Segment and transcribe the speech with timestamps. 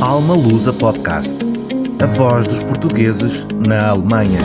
[0.00, 1.36] Alma Lusa Podcast.
[2.00, 4.38] A voz dos portugueses na Alemanha.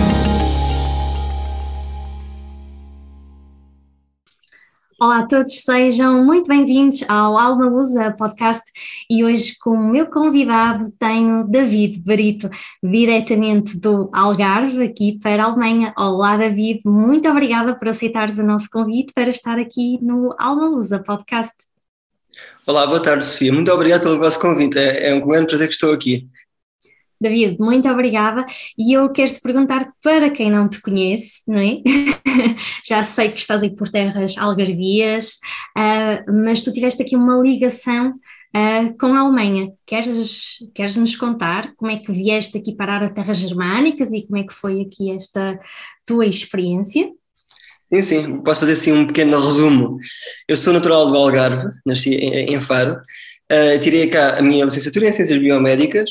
[5.00, 8.64] Olá a todos, sejam muito bem-vindos ao Alma Lusa Podcast
[9.08, 12.50] e hoje como meu convidado tenho David Barito,
[12.82, 15.94] diretamente do Algarve, aqui para a Alemanha.
[15.96, 20.98] Olá David, muito obrigada por aceitares o nosso convite para estar aqui no Alma Lusa
[20.98, 21.54] Podcast.
[22.66, 23.52] Olá, boa tarde, Sofia.
[23.52, 24.78] Muito obrigado pelo vosso convite.
[24.78, 26.30] É, é um grande prazer que estou aqui.
[27.20, 28.46] David, muito obrigada.
[28.78, 31.82] E eu quero te perguntar para quem não te conhece, não é?
[32.88, 35.40] Já sei que estás aí por terras algarvias,
[35.78, 38.12] uh, mas tu tiveste aqui uma ligação
[38.56, 39.70] uh, com a Alemanha.
[39.86, 44.38] Queres, queres nos contar como é que vieste aqui parar a terras germânicas e como
[44.38, 45.60] é que foi aqui esta
[46.06, 47.12] tua experiência?
[47.94, 50.00] Sim, sim, posso fazer assim um pequeno resumo.
[50.48, 55.12] Eu sou natural do Algarve, nasci em, Faro, uh, tirei cá a minha licenciatura em
[55.12, 56.10] Ciências Biomédicas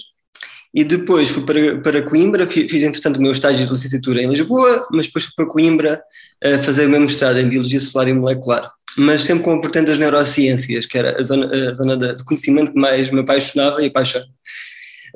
[0.72, 4.80] e depois fui para, para Coimbra, fiz, entretanto o meu estágio de licenciatura em Lisboa,
[4.92, 6.00] mas depois fui para Coimbra
[6.44, 9.86] uh, fazer o meu mestrado em Biologia Celular e Molecular, mas sempre com a vertente
[9.86, 13.86] das neurociências, que era a zona, a zona de conhecimento que mais me apaixonava e
[13.86, 14.26] apaixona.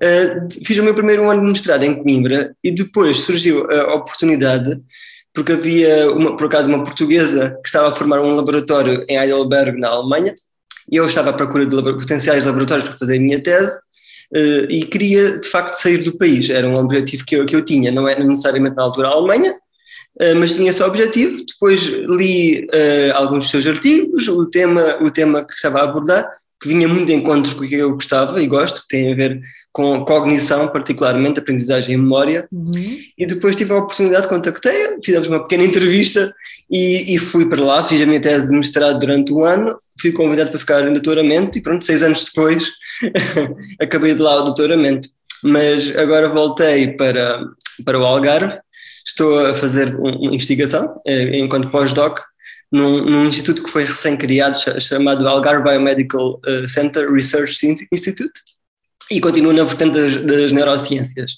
[0.03, 4.81] Uh, fiz o meu primeiro ano de mestrado em Coimbra e depois surgiu a oportunidade
[5.37, 9.79] porque havia, uma, por acaso, uma portuguesa que estava a formar um laboratório em Heidelberg,
[9.79, 10.33] na Alemanha,
[10.91, 13.77] e eu estava à procura de potenciais laboratórios para fazer a minha tese,
[14.35, 16.49] uh, e queria, de facto, sair do país.
[16.49, 19.53] Era um objetivo que eu, que eu tinha, não era necessariamente na altura a Alemanha,
[19.53, 21.45] uh, mas tinha esse objetivo.
[21.47, 26.27] Depois li uh, alguns dos seus artigos, o tema, o tema que estava a abordar,
[26.61, 29.17] que vinha muito de encontro com o que eu gostava e gosto, que tem a
[29.17, 29.41] ver
[29.73, 32.49] com cognição, particularmente aprendizagem e memória.
[32.51, 32.99] Uhum.
[33.19, 36.33] E depois tive a oportunidade, contactei, fizemos uma pequena entrevista
[36.71, 40.13] e, e, fui para lá, fiz a minha tese de mestrado durante um ano, fui
[40.13, 42.65] convidado para ficar em doutoramento e pronto, seis anos depois
[43.79, 45.09] acabei de lá o doutoramento.
[45.43, 47.45] Mas agora voltei para,
[47.85, 48.59] para o Algarve,
[49.07, 52.21] estou a fazer uma investigação eh, enquanto pós-doc
[52.71, 58.41] num, num, instituto que foi recém-criado chamado Algarve Biomedical eh, Center Research Institute
[59.11, 61.33] e continuo na vertente das, das neurociências.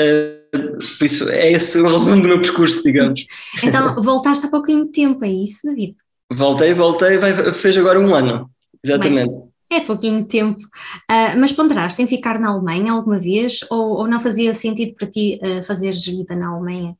[0.00, 3.24] Uh, por isso, é esse o resumo do meu percurso, digamos.
[3.62, 5.96] Então, voltaste há pouquinho tempo, é isso, David?
[6.32, 8.50] Voltei, voltei, vai, fez agora um ano,
[8.84, 9.32] exatamente.
[9.32, 10.60] Bem, é pouquinho tempo.
[10.60, 15.08] Uh, mas ponderaste em ficar na Alemanha alguma vez ou, ou não fazia sentido para
[15.08, 16.96] ti uh, fazeres vida na Alemanha?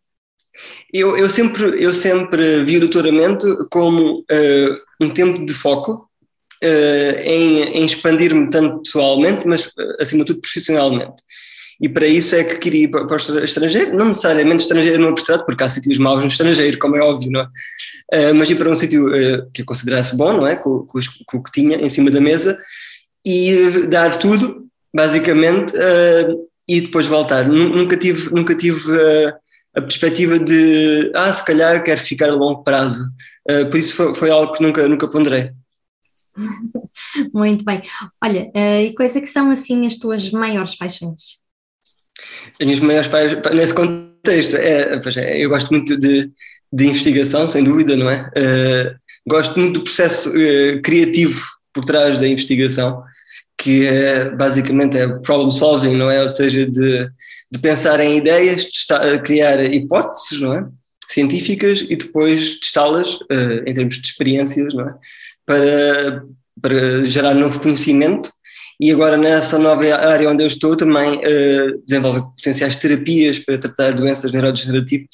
[0.92, 6.08] Eu, eu, sempre, eu sempre vi o doutoramento como uh, um tempo de foco
[6.62, 11.22] uh, em, em expandir-me tanto pessoalmente, mas eh, acima de tudo profissionalmente.
[11.80, 15.08] E para isso é que queria ir para, para o estrangeiro, não necessariamente estrangeiro no
[15.08, 18.30] abstrato, porque há sítios maus no estrangeiro, como é óbvio, não é?
[18.30, 19.10] Uh, mas ir para um sítio
[19.52, 20.56] que eu considerasse bom, não é?
[20.56, 22.56] Com, com, com, o que tinha em cima da mesa
[23.24, 25.74] e dar tudo, basicamente,
[26.66, 27.46] e depois voltar.
[27.46, 28.88] Nunca tive, nunca tive
[29.76, 33.04] a perspectiva de, ah, se calhar quero ficar a longo prazo.
[33.70, 35.52] por isso foi, foi algo que nunca, nunca ponderei.
[37.34, 37.82] Muito bem.
[38.22, 41.40] Olha, uh, e quais é que são assim as tuas maiores paixões?
[42.60, 46.30] As minhas maiores paixões, nesse contexto, é, é, eu gosto muito de,
[46.72, 48.30] de investigação, sem dúvida, não é?
[48.36, 48.96] Uh,
[49.28, 53.02] gosto muito do processo uh, criativo por trás da investigação,
[53.58, 56.22] que é, basicamente é problem solving, não é?
[56.22, 57.08] Ou seja, de,
[57.50, 60.66] de pensar em ideias, de criar hipóteses, não é?
[61.08, 63.18] Científicas e depois testá-las
[63.66, 64.94] em termos de experiências, não é?
[65.46, 66.24] para,
[66.60, 68.28] para gerar novo conhecimento
[68.78, 73.92] e agora nessa nova área onde eu estou também uh, desenvolve potenciais terapias para tratar
[73.92, 75.08] doenças neurodegenerativas,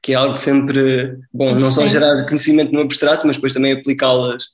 [0.00, 4.44] que é algo sempre bom, não só gerar conhecimento no abstrato, mas depois também aplicá-las.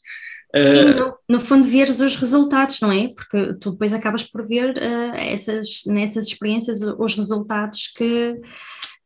[0.57, 3.09] Uh, Sim, no, no, fundo veres os resultados, não é?
[3.09, 8.41] Porque tu depois acabas por ver uh, essas, nessas experiências os resultados que,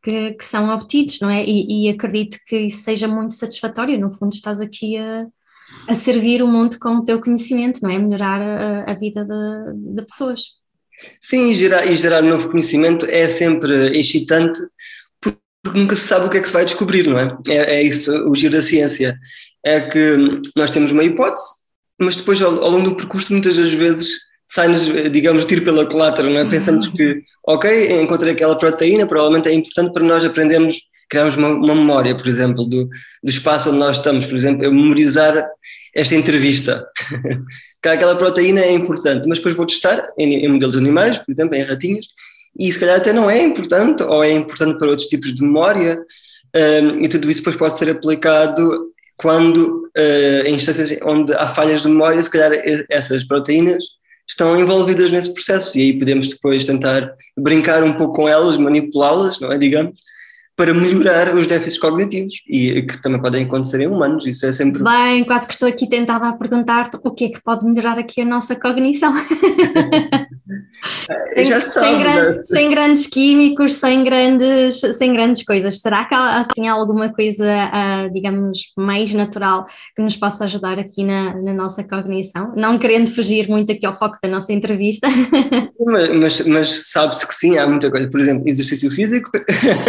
[0.03, 1.44] que, que, são obtidos, não é?
[1.44, 5.27] E, e acredito que isso seja muito satisfatório, no fundo estás aqui a
[5.87, 7.99] a servir o mundo com o teu conhecimento, não é?
[7.99, 10.41] Melhorar a, a vida de, de, pessoas.
[11.20, 14.61] Sim, e gerar, e gerar novo conhecimento é sempre excitante
[15.20, 15.41] porque
[15.75, 17.37] nunca se sabe o que é que se vai descobrir, não é?
[17.49, 19.19] É, é isso, o giro da ciência.
[19.65, 21.47] É que nós temos uma hipótese,
[22.01, 24.09] mas depois ao, ao longo do percurso muitas das vezes
[24.49, 26.45] sai-nos, digamos, tiro pela culatra, não é?
[26.45, 30.77] Pensamos que, ok, encontrei aquela proteína, provavelmente é importante para nós aprendermos,
[31.09, 32.87] criarmos uma, uma memória, por exemplo, do,
[33.23, 35.47] do espaço onde nós estamos, por exemplo, eu memorizar
[35.95, 36.85] esta entrevista.
[37.83, 41.55] que aquela proteína é importante, mas depois vou testar em, em, modelos animais, por exemplo,
[41.55, 42.07] em ratinhas,
[42.59, 45.99] e se calhar até não é importante, ou é importante para outros tipos de memória,
[46.55, 51.82] um, e tudo isso depois pode ser aplicado quando, uh, em instâncias onde há falhas
[51.82, 52.52] de memória, se calhar
[52.88, 53.84] essas proteínas
[54.26, 59.38] estão envolvidas nesse processo e aí podemos depois tentar brincar um pouco com elas, manipulá-las,
[59.38, 59.94] não é, digamos,
[60.56, 64.82] para melhorar os déficits cognitivos e que também podem acontecer em humanos, isso é sempre...
[64.82, 68.23] Bem, quase que estou aqui tentada a perguntar-te o que é que pode melhorar aqui
[68.23, 69.12] a nossa cognição.
[71.35, 72.32] sem, sem, gran- né?
[72.32, 75.79] sem grandes químicos, sem grandes, sem grandes coisas.
[75.81, 81.05] Será que há assim alguma coisa, ah, digamos, mais natural que nos possa ajudar aqui
[81.05, 82.53] na, na nossa cognição?
[82.56, 85.09] Não querendo fugir muito aqui ao foco da nossa entrevista.
[85.82, 88.09] Mas, mas, mas sabe-se que sim, há muita coisa.
[88.11, 89.31] Por exemplo, exercício físico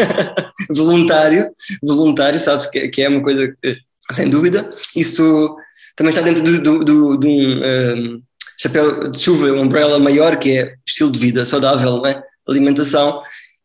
[0.73, 1.49] voluntário,
[1.83, 3.73] voluntário, sabe-se que, que é uma coisa, eh,
[4.11, 4.69] sem dúvida.
[4.95, 5.55] Isso
[5.95, 8.17] também está dentro do, do, do- de um eh,
[8.61, 12.21] chapéu de chuva, um umbrella maior, que é estilo de vida saudável, é?
[12.47, 13.21] alimentação.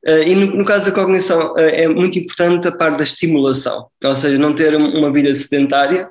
[0.07, 3.89] Eh, E no, no caso da cognição, eh, é muito importante a parte da estimulação,
[4.05, 6.09] ou seja, não ter um- uma vida sedentária,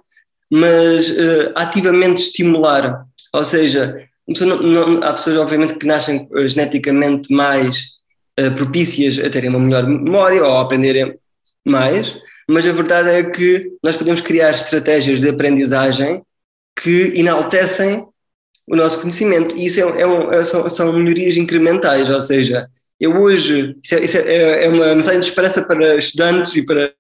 [0.52, 3.82] mas eh, ativamente estimular, ou seja,
[4.42, 7.96] não- não- há pessoas, obviamente, que nascem geneticamente mais
[8.58, 11.16] propícias a terem uma melhor memória ou a aprenderem
[11.66, 12.16] mais,
[12.50, 16.22] mas a verdade é que nós podemos criar estratégias de aprendizagem
[16.78, 18.06] que enaltecem
[18.68, 22.68] o nosso conhecimento e isso é, é um- é- são, são melhorias incrementais, ou seja,
[23.00, 26.92] eu hoje, isso é, isso é- é uma mensagem de esperança para estudantes e para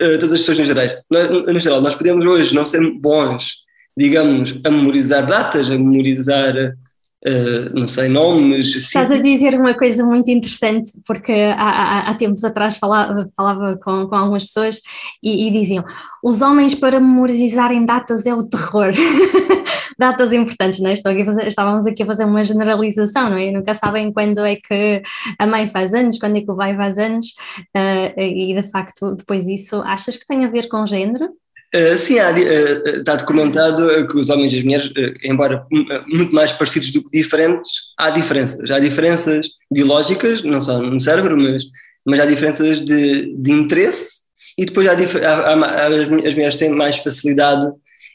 [0.00, 0.86] eh, todas as pessoas no geral.
[1.10, 3.54] Nós, no- geral, nós podemos hoje não ser bons,
[3.96, 10.04] digamos, a memorizar datas, a memorizar, eh, não sei, nomes, Estás a dizer uma coisa
[10.04, 14.80] muito interessante, porque há, há- há tempos atrás falava, falava com, com algumas pessoas
[15.20, 15.84] e, e diziam:
[16.22, 18.92] os homens para memorizarem datas é o terror.
[19.98, 20.94] datas importantes, não é?
[20.94, 23.50] Estou aqui fazer- estávamos aqui a fazer uma generalização, não é?
[23.50, 25.02] Nunca sabem quando é que
[25.38, 27.34] a mãe faz anos, quando é que o pai faz anos,
[27.74, 31.30] eh, e de facto, depois isso, achas que tem a ver com género?
[31.74, 35.66] Uh, sim, há, uh, está documentado uh, que os homens e as mulheres, uh, embora
[35.70, 38.70] uh, muito mais parecidos do que diferentes, há diferenças.
[38.70, 41.64] Há diferenças biológicas, não só no cérebro, mas,
[42.06, 44.20] mas há diferenças de, de interesse
[44.56, 47.70] e depois há, há- há as mulheres têm mais facilidade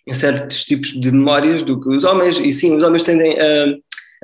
[0.07, 3.75] em certos tipos de memórias do que os homens, e sim, os homens tendem a,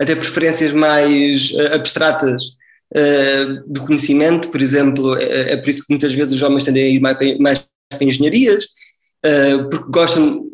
[0.01, 2.43] a ter preferências mais uh, abstratas
[2.93, 6.83] uh, do conhecimento, por exemplo, é, é por isso que muitas vezes os homens tendem
[6.83, 8.65] a ir mais para, mais para engenharias,
[9.25, 10.45] Uh, porque gostam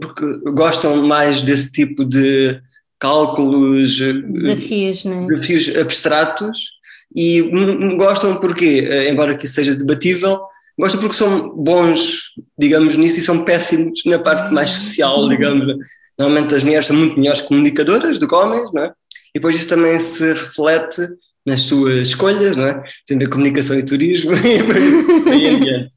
[0.00, 2.60] porque gostam mais desse tipo de
[2.96, 5.26] cálculos Desafios, não é?
[5.26, 6.70] desafios abstratos
[7.12, 7.42] e
[7.98, 10.40] gostam porque embora que isso seja debatível
[10.78, 12.20] gostam porque são bons
[12.58, 15.66] digamos nisso e são péssimos na parte mais social digamos
[16.18, 18.92] normalmente as mulheres são muito melhores comunicadoras do que homens não é?
[19.34, 21.02] e depois isso também se reflete
[21.46, 22.82] nas suas escolhas, não é?
[23.06, 25.88] Tendo a comunicação e turismo e.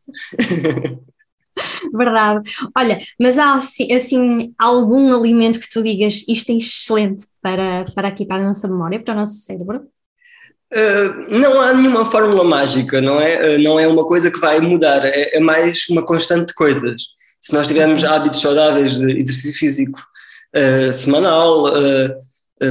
[1.92, 2.50] Verdade.
[2.78, 8.08] Olha, mas há assim, assim, algum alimento que tu digas isto é excelente para, para
[8.08, 9.88] aqui, para a nossa memória, para o nosso cérebro?
[10.72, 13.56] Uh, não há nenhuma fórmula mágica, não é?
[13.56, 17.02] Uh, não é uma coisa que vai mudar, é, é, mais uma constante de coisas.
[17.42, 20.00] Se nós tivermos hábitos saudáveis de exercício físico
[20.56, 21.66] uh, semanal,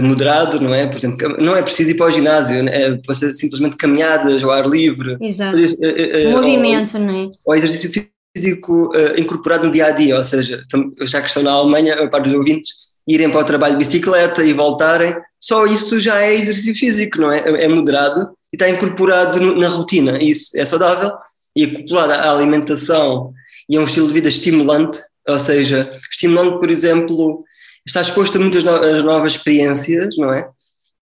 [0.02, 0.86] moderado, não é?
[0.86, 4.50] Por exemplo, não é preciso ir para o ginásio, é pode ser simplesmente caminhadas ao
[4.50, 5.16] ar livre.
[5.18, 5.56] Exato.
[6.30, 7.30] Movimento, ou, não é?
[7.46, 7.90] Ou exercício
[8.36, 10.62] físico incorporado no dia a dia, ou seja,
[11.00, 12.70] já que estão na Alemanha, a parte dos ouvintes,
[13.08, 17.30] irem para o trabalho de bicicleta e voltarem, só isso já é exercício físico, não
[17.30, 17.38] é?
[17.64, 20.22] É moderado e está incorporado no, na rotina.
[20.22, 21.12] Isso é saudável
[21.54, 23.32] e acoplado à alimentação
[23.68, 27.44] e a um estilo de vida estimulante, ou seja, estimulante, por exemplo,
[27.86, 30.48] está exposto a muitas no novas experiências, não é?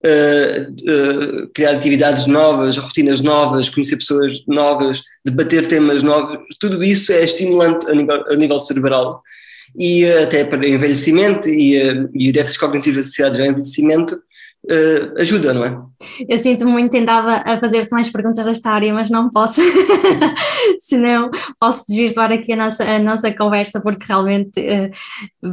[0.05, 7.13] Uh, uh, criar atividades novas, rotinas novas, conhecer pessoas novas, debater temas novos, tudo isso
[7.13, 9.23] é estimulante a nível, a nível cerebral
[9.77, 11.77] e uh, até para envelhecimento e,
[12.15, 14.21] e déficits cognitivos associados ao envelhecimento
[15.17, 15.79] ajuda, não é?
[16.29, 19.61] Eu sinto-me muito tentada a fazer-te mais perguntas desta área, mas não posso,
[20.81, 24.61] senão posso desvirtuar aqui a nossa, a nossa conversa, porque realmente,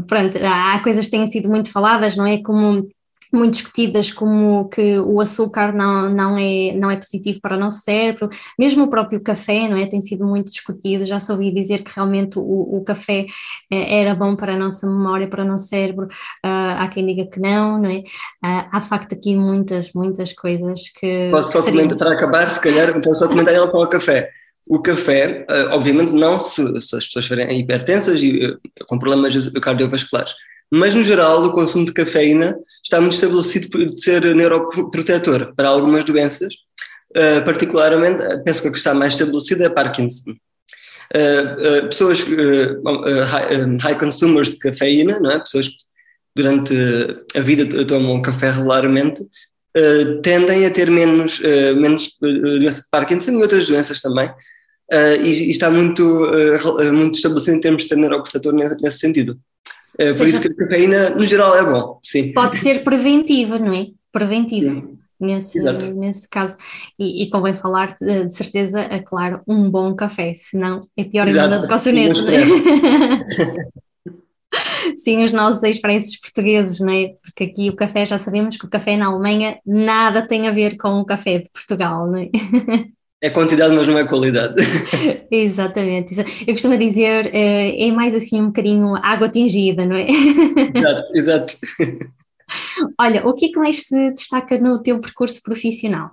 [0.07, 2.41] pronto, há coisas que têm sido muito faladas, não é?
[2.41, 2.87] Como
[3.33, 7.81] muito discutidas como que o açúcar não, não, é, não é positivo para o nosso
[7.81, 9.87] cérebro, mesmo o próprio café, não é?
[9.87, 13.25] Tem sido muito discutido, já soube dizer que realmente o, o café
[13.71, 17.39] era bom para a nossa memória, para o nosso cérebro, uh, há quem diga que
[17.39, 17.97] não, não é?
[17.97, 21.29] Uh, há de facto aqui muitas, muitas coisas que...
[21.31, 24.29] Posso só comentar, para acabar, se calhar, posso só comentar em relação ao café.
[24.67, 28.55] O café, uh, obviamente não se, se as pessoas forem hipertensas e
[28.87, 30.33] com problemas cardiovasculares,
[30.75, 36.03] mas no geral o consumo de cafeína está muito estabelecido de ser neuroprotetor para algumas
[36.03, 36.51] doenças,
[37.11, 40.31] uh, particularmente, penso que a que está mais estabelecida é Parkinson.
[40.31, 45.37] Uh, uh, pessoas high, high, consumers de cafeína, não é?
[45.37, 45.75] pessoas que
[46.35, 46.73] durante
[47.35, 49.21] a vida tomam café regularmente,
[50.23, 54.31] tendem a ter menos, menos doença de Parkinson e outras doenças também.
[55.21, 56.03] E, e, está muito,
[56.91, 59.39] muito estabelecido em termos de ser neuroportador nesse, nesse sentido.
[59.97, 62.33] Por seja, isso que a cafeína, no geral, é bom, sim.
[62.33, 63.87] Pode ser preventiva, não é?
[64.11, 64.83] Preventiva.
[65.19, 65.61] Nesse,
[65.93, 66.57] nesse caso,
[66.99, 71.25] e, e convém falar de, de, certeza, é claro, um bom café, senão é pior
[71.25, 72.43] ainda do que o soneto, não é?
[74.97, 77.13] Sim, os nossos expressos portugueses, não é?
[77.23, 80.75] Porque aqui o café, já sabemos que o café na Alemanha nada tem a ver
[80.75, 82.29] com o café de Portugal, não é?
[83.23, 84.55] É quantidade, mas não é qualidade.
[85.31, 86.13] Exatamente.
[86.45, 90.07] Eu costumo dizer, eh, é mais assim um bocadinho água tingida, não é?
[90.75, 91.53] Exato, exato.
[92.99, 96.11] Olha, o que é que mais se destaca no teu percurso profissional?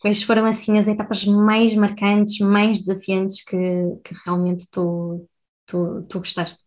[0.00, 3.56] Quais foram assim as etapas mais marcantes, mais desafiantes que,
[4.04, 5.26] que realmente tu,
[5.66, 6.60] tu, tu gostaste?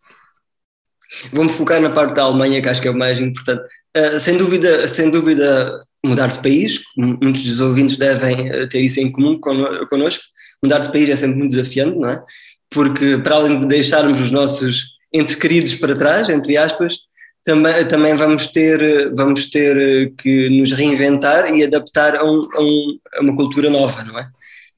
[1.32, 3.64] Vou-me focar na parte da Alemanha, que acho que é o mais importante.
[3.96, 9.00] Uh, sem dúvida, sem dúvida, mudar de país, muitos dos ouvintes devem eh, ter isso
[9.00, 10.24] em comum connosco.
[10.64, 12.24] Mudar de país é sempre muito desafiante, não é?
[12.70, 16.98] Porque, para além de deixarmos os nossos entre queridos para trás, entre aspas,
[17.44, 22.62] também, também vamos, ter, vamos ter eh, que nos reinventar e adaptar a, um, a,
[22.62, 24.28] um, a uma cultura nova, não é?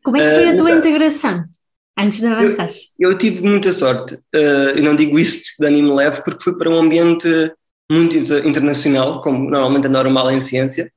[0.03, 1.45] Como é que foi a tua uh, integração?
[1.97, 2.91] Antes de avançares.
[2.99, 6.57] Eu, eu tive muita sorte, uh, e não digo isso de animo leve, porque fui
[6.57, 7.27] para um ambiente
[7.89, 8.15] muito
[8.45, 10.91] internacional, como normalmente é normal em ciência,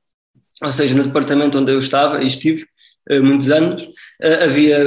[0.63, 2.65] ou seja, no departamento onde eu estava e estive
[3.09, 4.77] uh, muitos anos, uh, havia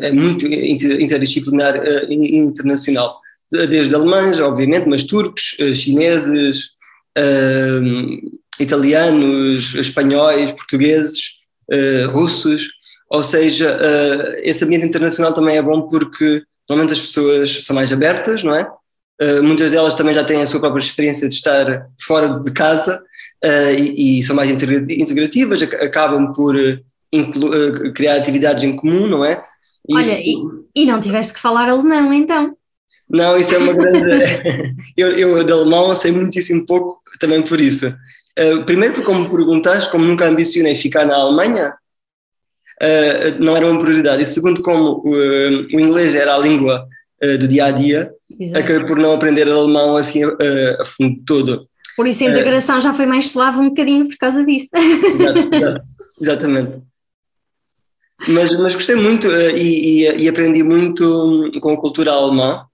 [0.00, 1.80] é muito interdisciplinar
[2.10, 3.20] internacional,
[3.50, 6.70] desde alemães, obviamente, mas turcos, chineses,
[8.58, 11.36] italianos, espanhóis, portugueses,
[12.08, 12.68] russos,
[13.08, 13.78] ou seja,
[14.42, 18.68] esse ambiente internacional também é bom porque normalmente as pessoas são mais abertas, não é?
[19.44, 23.00] Muitas delas também já têm a sua própria experiência de estar fora de casa
[23.44, 26.56] e, e, são mais integrativas, acabam por
[27.94, 29.42] criar atividades em comum, não é?
[29.92, 30.66] Olha, isso...
[30.74, 32.56] e, e não tiveste que falar alemão então?
[33.08, 34.74] Não, isso é uma grande.
[34.96, 37.94] eu, eu de alemão sei muitíssimo pouco também por isso.
[38.38, 41.74] Uh, primeiro, porque, como me perguntaste, como nunca ambicionei ficar na Alemanha,
[42.82, 44.24] uh, não era uma prioridade.
[44.24, 46.86] E segundo, como uh, o inglês era a língua
[47.40, 48.10] do dia a dia,
[48.54, 51.66] acabei por não aprender alemão assim a fundo todo.
[51.96, 54.68] Por isso a integração já foi mais suave um bocadinho por causa disso.
[54.76, 55.84] Exato,
[56.20, 56.72] exatamente.
[58.28, 62.64] Mas, mas gostei muito e, e, e, aprendi muito com a cultura alemã.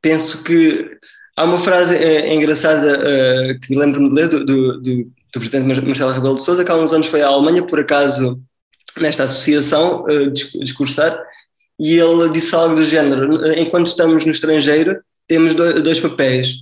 [0.00, 0.90] penso que
[1.36, 1.96] há uma frase
[2.28, 6.70] engraçada que lembro-me de ler do, do, do, do presidente Marcelo Rebelo de Sousa, que
[6.70, 8.40] há uns anos foi à Alemanha, por acaso
[9.00, 11.18] nesta associação uh, discursar
[11.78, 16.56] e ele disse algo do género: enquanto estamos no estrangeiro, temos dois papéis.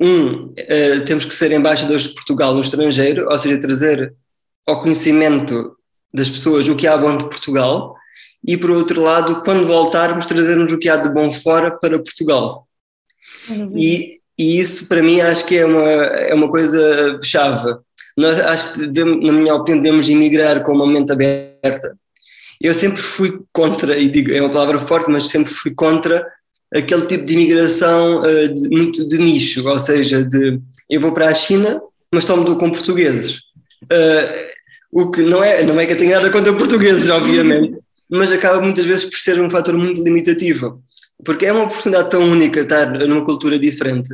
[0.00, 4.14] Um, uh, temos que ser embaixadores de Portugal no estrangeiro, ou seja, trazer
[4.66, 5.76] ao conhecimento
[6.12, 7.96] das pessoas o que há bom de Portugal,
[8.46, 12.68] e por outro lado, quando voltarmos, trazermos o que há de bom fora para Portugal.
[13.48, 13.72] Uhum.
[13.76, 17.76] E, e, isso, para mim, acho que é uma, é uma coisa chave.
[18.16, 21.96] Nós acho que, devemos, na minha opinião, devemos emigrar com uma mente aberta.
[22.60, 26.24] Eu sempre fui contra, e digo, é uma palavra forte, mas sempre fui contra
[26.74, 31.28] aquele tipo de imigração uh, de, muito de nicho, ou seja, de eu vou para
[31.28, 31.80] a China,
[32.12, 33.40] mas só me dou com portugueses.
[33.84, 34.48] Uh,
[34.90, 38.60] o que não é, não é que eu tenha nada contra portugueses, obviamente, mas acaba
[38.60, 40.82] muitas vezes por ser um fator muito limitativo,
[41.24, 44.08] porque é uma oportunidade tão única estar numa cultura diferente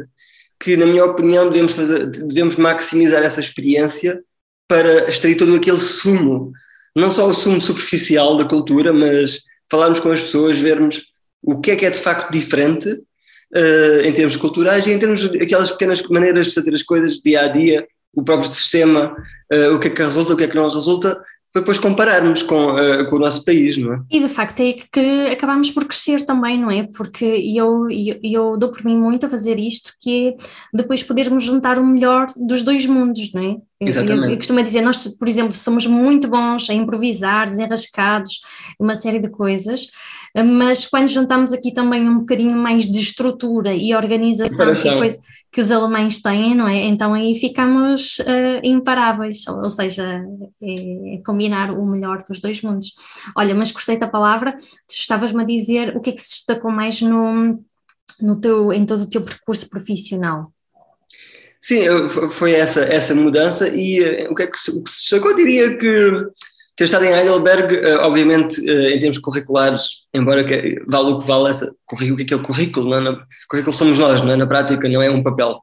[0.61, 4.21] que, na minha opinião, devemos, fazer, devemos maximizar essa experiência
[4.67, 6.53] para extrair todo aquele sumo,
[6.97, 11.13] não só o sumo superficial da cultura, mas falarmos com as pessoas, vermos
[11.45, 15.29] o que é que é de facto diferente uh, em termos culturais e em termos
[15.29, 19.15] de aquelas pequenas maneiras de fazer as coisas dia a dia, o próprio sistema,
[19.53, 21.21] uh, o que é que resulta, o que é que não resulta,
[21.55, 24.01] para depois compararmos com, uh, com o nosso país, não é?
[24.11, 26.89] E de facto é que acabamos por crescer também, não é?
[26.97, 30.35] Porque eu, eu, eu dou por mim muito a fazer isto, que é
[30.73, 33.57] depois podermos juntar o melhor dos dois mundos, não é?
[33.81, 34.27] Exatamente.
[34.27, 38.41] Eu, eu costumo dizer, nós, por exemplo, somos muito bons a improvisar, desenrascados,
[38.77, 39.93] uma série de coisas,
[40.37, 45.19] mas quando juntamos aqui também um bocadinho mais de estrutura e organização e coisa
[45.55, 46.79] que os alemães têm, não é?
[46.79, 50.21] Então aí ficamos uh, imparáveis, ou, ou seja,
[50.61, 52.93] é, é, combinar o melhor dos dois mundos.
[53.37, 54.57] Olha, mas gostei da palavra,
[54.91, 57.65] estavas-me a dizer o que é que se destacou mais no,
[58.21, 60.53] no teu, em todo o teu percurso profissional.
[61.61, 61.85] Sim,
[62.31, 65.31] foi essa, essa mudança e uh, o que é que se, o que se destacou,
[65.31, 66.11] eu diria que
[66.77, 71.27] ter estado em Heidelberg, uh, obviamente, uh, em termos curriculares, embora que, vale o que
[71.27, 73.19] vale essa, o que é, que é o currículo, não é?
[73.49, 74.37] currículo somos nós, não é?
[74.37, 75.61] na prática não é um papel.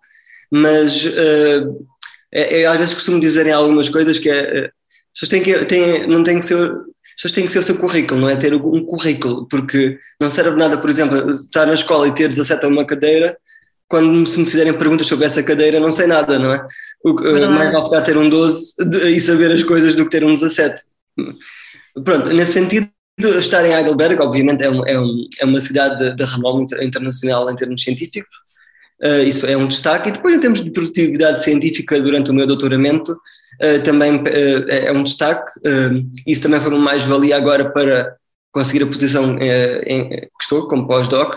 [0.50, 1.86] mas uh,
[2.34, 4.70] é, é, às vezes costumo dizer em algumas coisas que é,
[5.14, 6.72] pessoas têm que, têm, não têm que ser
[7.12, 10.32] as pessoas têm que ser o seu currículo, não é ter um currículo, porque não
[10.32, 13.38] serve nada, por exemplo, estar na escola e ter 17 a uma cadeira,
[13.88, 16.66] quando se me fizerem perguntas sobre essa cadeira, não sei nada, não é?
[17.04, 17.14] O,
[17.50, 18.76] mais vale ficar ter um 12
[19.06, 20.82] e saber as coisas do que ter um 17.
[22.04, 22.90] Pronto, nesse sentido,
[23.40, 27.56] estar em Heidelberg, obviamente, é, um, é, um, é uma cidade de, renome internacional em
[27.56, 28.36] termos científicos,
[29.04, 30.10] uh, isso é um destaque.
[30.10, 34.92] E depois, em termos de produtividade científica durante o meu doutoramento, uh, também uh, é
[34.92, 35.52] um destaque.
[36.26, 38.16] isso também foi uma mais-valia agora para
[38.52, 41.36] conseguir a posição em, que estou, como pós-doc,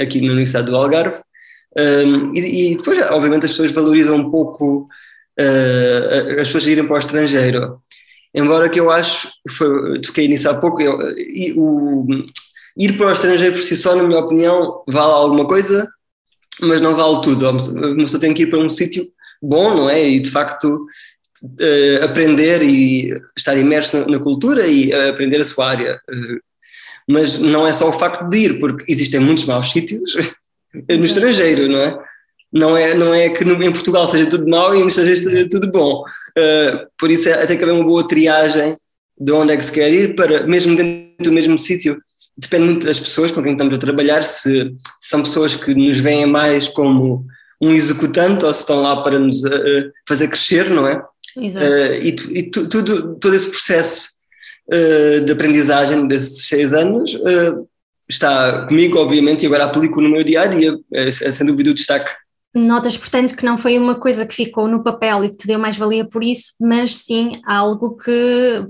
[0.00, 1.16] aqui na Universidade do Algarve.
[2.34, 4.88] E, e, depois, obviamente, as pessoas valorizam um pouco
[6.40, 7.80] as pessoas irem para o estrangeiro.
[8.34, 10.98] Embora que eu acho, foi, toquei nisso há pouco, eu,
[11.56, 12.06] o,
[12.76, 15.88] ir para o estrangeiro por si só, na minha opinião, vale alguma coisa,
[16.60, 17.48] mas não vale tudo.
[17.48, 19.04] Uma pessoa tem que ir para um sítio
[19.42, 20.08] bom, não é?
[20.08, 20.86] E de facto
[21.42, 26.00] uh, aprender e estar imerso na, na, cultura e uh, aprender a sua área.
[26.10, 26.40] Uh,
[27.08, 30.14] mas não é só o facto de ir, porque existem muitos maus sítios
[30.74, 31.98] no estrangeiro, não é?
[32.52, 35.48] Não é, não é que no, em Portugal seja tudo mau e no estrangeiro seja
[35.48, 36.02] tudo bom.
[36.98, 38.76] por isso é, tem que haver uma boa triagem
[39.20, 42.00] de onde é que se quer ir para, mesmo dentro do mesmo sítio,
[42.36, 46.26] depende muito das pessoas com quem estamos a trabalhar, se, são pessoas que nos veem
[46.26, 47.26] mais como
[47.60, 51.02] um executante ou se estão lá para nos uh, fazer crescer, não é?
[51.36, 51.66] Exato.
[51.66, 54.10] Uh, e, e tu, tudo, todo esse processo
[54.72, 57.18] uh, de aprendizagem desses seis anos
[58.08, 61.70] está comigo, obviamente, e agora aplico no meu dia a dia, é, é sem dúvida
[61.70, 62.10] o destaque.
[62.58, 65.58] Notas, portanto, que não foi uma coisa que ficou no papel e que te deu
[65.58, 68.66] mais valia por isso, mas sim algo que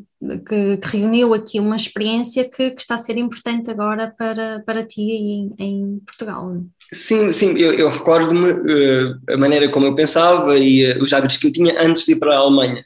[0.47, 4.85] que, que, reuniu aqui uma experiência que, que, está a ser importante agora para, para
[4.85, 6.61] ti em, em Portugal.
[6.93, 11.37] Sim, sim, eu, eu recordo-me uh, a maneira como eu pensava e uh, os hábitos
[11.37, 12.85] que eu tinha antes de ir para a Alemanha.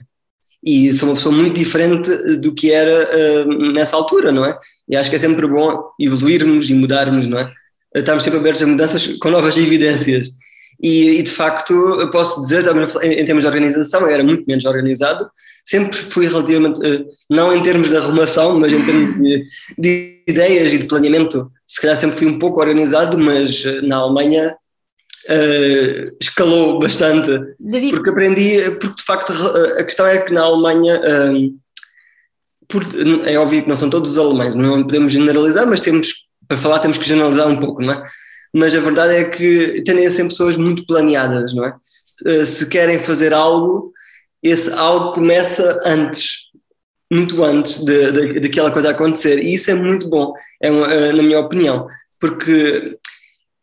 [0.62, 3.09] E sou uma pessoa muito diferente do que era
[3.46, 4.57] uh, nessa altura, não é?
[4.88, 7.50] E acho que é sempre bom evoluirmos e mudarmos, não é?
[7.94, 10.29] Estamos sempre abertos a mudanças com novas evidências.
[10.80, 12.64] E, e, de facto, eu posso dizer,
[13.02, 15.30] em termos de organização, eu era muito menos organizado,
[15.64, 19.44] sempre fui relativamente, eh, não em termos de arrumação, mas em termos de,
[19.78, 23.98] de ideias e de planeamento, se calhar sempre fui um pouco organizado, mas eh, na
[23.98, 24.56] Alemanha
[25.28, 27.30] uh, escalou bastante,
[27.61, 27.94] David.
[27.94, 29.32] porque aprendi, porque de facto
[29.78, 31.56] a questão é que na Alemanha, um,
[32.68, 32.82] por,
[33.24, 36.80] é óbvio que não são todos os alemães, não podemos generalizar, mas temos, para falar
[36.80, 38.02] temos que generalizar um pouco, não é?
[38.53, 41.75] Mas a verdade é que tendem a ser pessoas muito planeadas, não é?
[42.27, 43.93] Eh, se querem fazer algo,
[44.43, 46.51] esse algo começa antes,
[47.11, 51.41] muito antes daquela coisa acontecer, e isso é muito bom, é uma, eh, na minha
[51.41, 51.87] opinião,
[52.21, 52.97] porque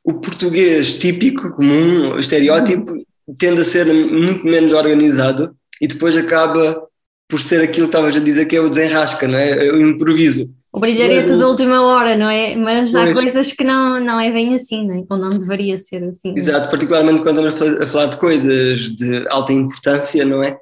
[0.04, 3.06] o português típico, comum, estereótipo,
[3.38, 6.82] tende a ser muito menos organizado e depois acaba
[7.28, 10.52] por ser aquilo que estavas a dizer que é o desenrasca, não é o improviso.
[10.72, 12.56] O brilharete da última hora, não é?
[12.56, 15.04] Mas há coisas que não, não é bem assim, não é?
[15.10, 16.38] ou não deveria ser assim.
[16.38, 20.58] Exato, particularmente quando estamos a falar de coisas de alta importância, não é?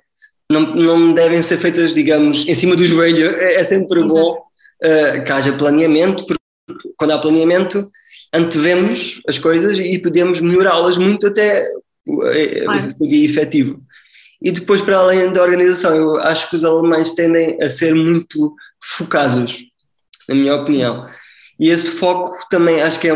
[0.49, 3.31] Não, não devem ser feitas, digamos, em cima do joelho.
[3.35, 4.13] É, é sempre Exato.
[4.13, 6.41] bom uh, que haja planeamento, porque
[6.95, 7.85] quando há planeamento,
[8.33, 11.65] antevemos as coisas e podemos melhorá-las muito até
[12.33, 12.89] eh, claro.
[12.99, 13.81] o dia efetivo.
[14.41, 18.53] E depois, para além da organização, eu acho que os alemães tendem a ser muito
[18.81, 19.66] focados
[20.29, 21.07] na minha opinião.
[21.59, 23.13] E esse foco também acho que é,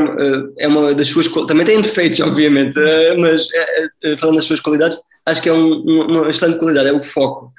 [0.58, 1.28] é uma das suas.
[1.48, 5.54] Também tem defeitos, obviamente, eh, mas eh, eh, falando das suas qualidades, acho que é
[5.54, 7.54] um, uma excelente qualidade, é o foco.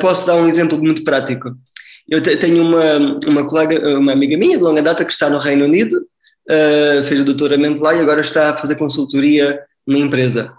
[0.00, 1.50] Posso dar um exemplo muito prático.
[2.08, 5.64] Eu tenho uma, uma colega, uma amiga minha de longa data que está no Reino
[5.64, 6.00] Unido,
[7.08, 10.52] fez o doutoramento lá e agora está a fazer consultoria numa empresa,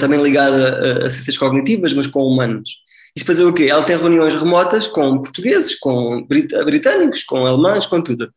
[0.00, 2.70] também ligada a ciências cognitivas, mas com humanos.
[3.16, 3.64] Isto fazer o quê?
[3.70, 8.32] Ela tem reuniões remotas com portugueses, com britânicos, com alemães, com tudo.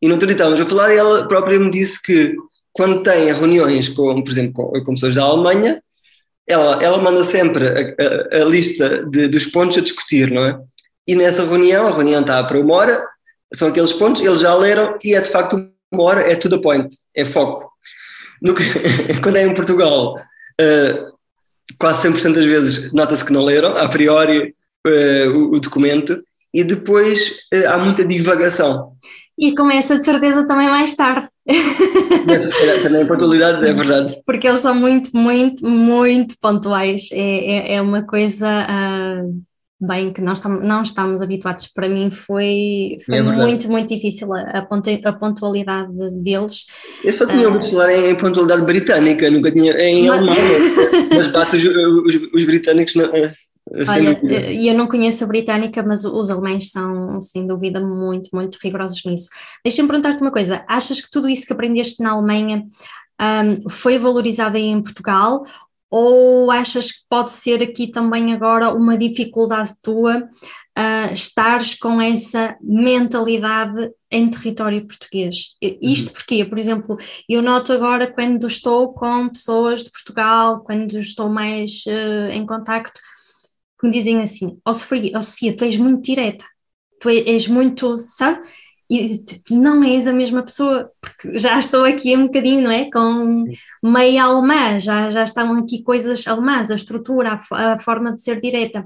[0.00, 2.34] E no outro dia estávamos a falar e ela própria me disse que
[2.72, 5.82] quando tem reuniões, com, por exemplo, com, com pessoas da Alemanha,
[6.46, 10.58] ela, ela manda sempre a, a, a lista de, dos pontos a discutir, não é?
[11.06, 13.06] E nessa reunião, a reunião está para uma hora,
[13.54, 16.58] são aqueles pontos, eles já leram e é de facto uma hora, é to the
[16.58, 17.70] point, é foco.
[18.40, 18.64] No que,
[19.22, 21.11] quando é em Portugal, uh,
[21.78, 24.54] quase 100% das vezes nota-se que não leram, a priori,
[24.86, 26.16] uh, o, o, documento,
[26.52, 28.92] e depois uh, há muita divagação.
[29.38, 31.26] E começa de certeza também mais tarde.
[32.82, 34.20] também a pontualidade é verdade.
[34.26, 37.08] Porque eles são muito, muito, muito pontuais.
[37.12, 39.42] É, é, é uma coisa uh,
[39.82, 41.66] bem que nós não estamos habituados.
[41.66, 44.66] Para mim foi, foi é muito, muito difícil a,
[45.04, 46.66] a pontualidade deles.
[47.02, 50.18] Eu só tinha ouvido uh, falar em pontualidade britânica, nunca tinha em mas...
[50.18, 50.36] alemão,
[51.10, 52.94] mas bate os, os, os britânicos.
[52.94, 53.34] Não, eh,
[53.88, 58.58] Olha, eh, eu não conheço a britânica, mas os alemães são, sem dúvida, muito, muito
[58.62, 59.28] rigorosos nisso.
[59.64, 62.64] Deixa-me perguntar-te uma coisa: achas que tudo isso que aprendeste na Alemanha
[63.20, 65.44] um, foi valorizado em Portugal
[65.92, 72.56] ou achas que pode ser aqui também agora uma dificuldade tua uh, estares com essa
[72.62, 75.58] mentalidade em território português?
[75.82, 76.12] Isto uhum.
[76.14, 76.96] porque, por exemplo,
[77.28, 82.98] eu noto agora quando estou com pessoas de Portugal, quando estou mais uh, em contacto,
[83.78, 86.46] que me dizem assim, ó oh, Sofia, oh, Sofia, tu és muito direta,
[86.98, 88.40] tu és muito, sabe?
[89.50, 92.90] E não és a mesma pessoa, porque já estou aqui um bocadinho, não é?
[92.90, 93.44] Com
[93.82, 98.40] meia alemã, já, já estão aqui coisas alemãs, a estrutura, a, a forma de ser
[98.40, 98.84] direta.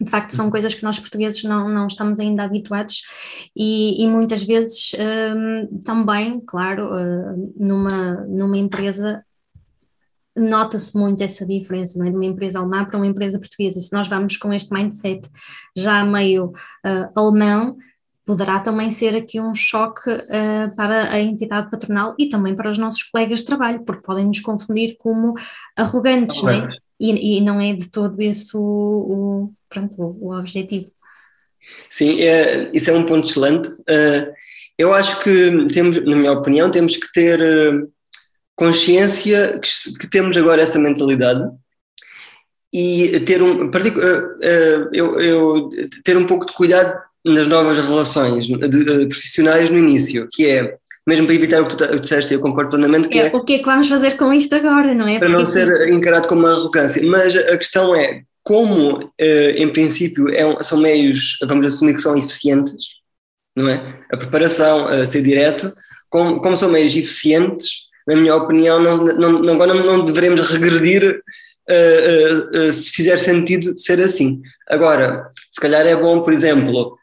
[0.00, 3.02] De facto, são coisas que nós portugueses não, não estamos ainda habituados
[3.54, 4.92] e, e muitas vezes
[5.36, 9.22] um, também, claro, uh, numa, numa empresa
[10.34, 12.10] nota-se muito essa diferença, não é?
[12.10, 13.80] De uma empresa alemã para uma empresa portuguesa.
[13.80, 15.28] Se nós vamos com este mindset
[15.76, 17.76] já meio uh, alemão,
[18.30, 22.78] poderá também ser aqui um choque uh, para a entidade patronal e também para os
[22.78, 25.34] nossos colegas de trabalho, porque podem nos confundir como
[25.74, 26.68] arrogantes, não é?
[27.00, 30.86] E, e, não é de todo esse o, o pronto, o, o, objetivo.
[31.90, 33.68] Sim, é, isso é um ponto excelente.
[33.68, 34.32] Uh,
[34.78, 37.92] eu acho que temos, na minha opinião, temos que ter uh,
[38.54, 41.50] consciência que, que, temos agora essa mentalidade
[42.72, 43.68] e ter um,
[44.92, 45.68] eu, eu,
[46.04, 50.76] ter um pouco de cuidado nas novas relações de, de, profissionais no início, que é,
[51.06, 53.54] mesmo para evitar o que tu disseste, eu concordo plenamente, que é, é, O que
[53.54, 55.18] é que vamos fazer com isto agora, não é?
[55.18, 57.02] Para Porque não ser encarado como uma arrogância.
[57.04, 62.02] Mas a questão é, como eh, em princípio é um, são meios, vamos assumir que
[62.02, 62.74] são eficientes,
[63.56, 64.00] não é?
[64.12, 65.72] A preparação, a ser direto,
[66.08, 71.22] como, como são meios eficientes, na minha opinião, não, não, não, não, não devemos regredir
[71.70, 74.40] uh, uh, uh, se fizer sentido ser assim.
[74.68, 76.98] Agora, se calhar é bom, por exemplo,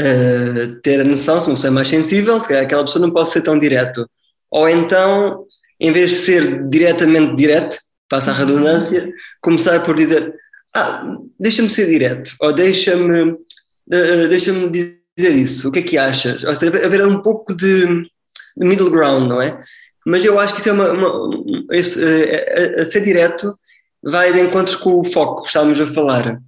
[0.00, 3.12] uh, ter a noção, se uma pessoa é mais sensível, se calhar aquela pessoa não
[3.12, 4.08] pode ser tão direto.
[4.50, 5.46] Ou então,
[5.80, 7.78] em vez de ser diretamente direto,
[8.08, 10.34] passa a redundância, começar por dizer,
[10.74, 16.44] ah, deixa-me ser direto, ou deixa-me uh, deixa-me dizer isso, o que é que achas?
[16.44, 19.60] Ou seja, haver um pouco de, de middle ground, não é?
[20.06, 21.30] Mas eu acho que isso é uma, uma
[21.72, 23.58] esse, uh, a, a ser direto
[24.02, 26.40] vai de encontro com o foco que estávamos a falar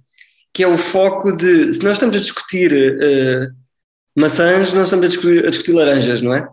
[0.55, 3.53] que é o foco de, se nós estamos a discutir uh,
[4.17, 6.47] maçãs, nós estamos a discutir, a discutir, laranjas, não é?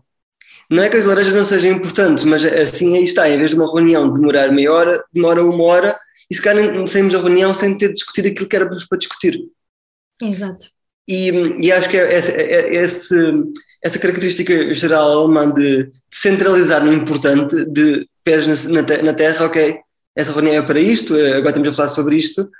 [0.68, 3.56] Não é que as laranjas não sejam importantes, mas assim aí está, em vez de
[3.56, 7.78] uma reunião demorar meia hora, demora uma hora, e se calhar saímos da reunião sem
[7.78, 9.38] ter discutido aquilo que era para discutir.
[10.20, 10.66] Exato.
[11.06, 11.30] E,
[11.62, 13.14] e acho que é essa, é, é esse,
[13.84, 19.78] essa característica geral alemã de centralizar no importante, de pés na, na, na terra, ok,
[20.16, 22.50] essa reunião é para isto, eh, agora estamos a falar sobre isto,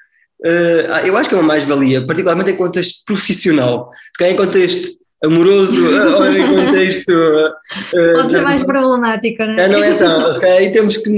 [0.45, 3.91] uh, eu acho que é uma mais-valia, particularmente em contexto profissional.
[4.13, 5.77] Se calhar em contexto amoroso
[6.17, 7.13] ou em contexto.
[7.13, 9.69] Uh, Pode ser mais problemático, não é?
[9.69, 10.51] Não é tão, ok?
[10.51, 11.11] Aí temos que.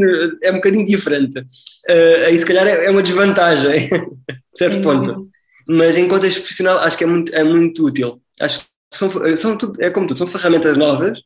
[0.42, 1.38] É um bocadinho diferente.
[1.38, 3.88] Uh, aí se calhar é, é uma desvantagem,
[4.54, 5.28] certo ponto.
[5.66, 8.20] Mas em contexto profissional acho que é muito, é muito útil.
[8.40, 11.18] Acho que são, são tudo, é como tudo, são ferramentas novas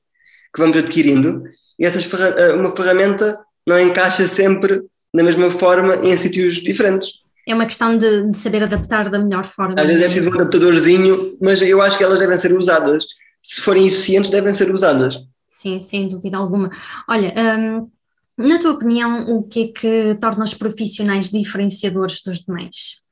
[0.54, 1.42] que vamos adquirindo
[1.78, 2.08] e essas
[2.54, 4.80] uma ferramenta não encaixa sempre
[5.14, 7.10] da mesma forma em sítios diferentes
[7.48, 9.80] é uma questão de, de, saber adaptar da melhor forma.
[9.80, 13.04] Às vezes é preciso um adaptadorzinho, mas eu acho que elas devem ser usadas.
[13.40, 15.18] Se forem eficientes, devem ser usadas.
[15.48, 16.68] Sim, sem dúvida alguma.
[17.08, 17.90] Olha, hum,
[18.36, 23.02] na tua opinião, o que é que torna os profissionais diferenciadores dos demais?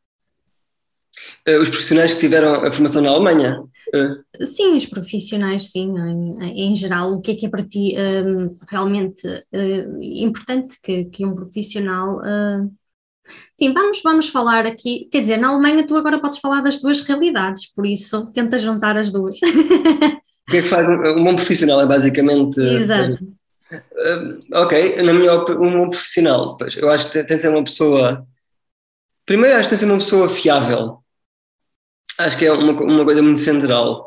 [1.49, 3.63] Uh, os profissionais que tiveram a formação na Alemanha?
[3.95, 4.45] Uh.
[4.47, 7.15] Sim, os profissionais, sim, em, em, geral.
[7.15, 12.21] O que é que é para ti um, realmente uh, importante que, que um profissional
[13.55, 15.09] Sim, vamos, vamos falar aqui.
[15.11, 18.97] Quer dizer, na Alemanha tu agora podes falar das duas realidades, por isso tenta juntar
[18.97, 19.37] as duas.
[20.49, 21.81] O que é que faz um bom profissional?
[21.81, 22.61] É basicamente.
[22.61, 23.25] Exato.
[23.73, 27.49] Uh, ok, na minha opinião, um bom profissional, pois, eu acho que tem que ser
[27.49, 28.25] uma pessoa.
[29.25, 30.99] Primeiro, acho que tem que ser uma pessoa fiável.
[32.19, 34.07] Acho que é uma, uma coisa muito central.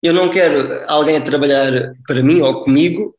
[0.00, 3.17] Eu não quero alguém a trabalhar para mim ou comigo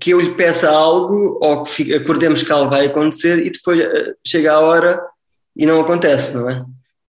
[0.00, 4.14] que eu lhe peça algo ou que acordemos que algo vai acontecer e depois eh,
[4.26, 5.00] chega a hora
[5.56, 6.64] e não acontece, não é?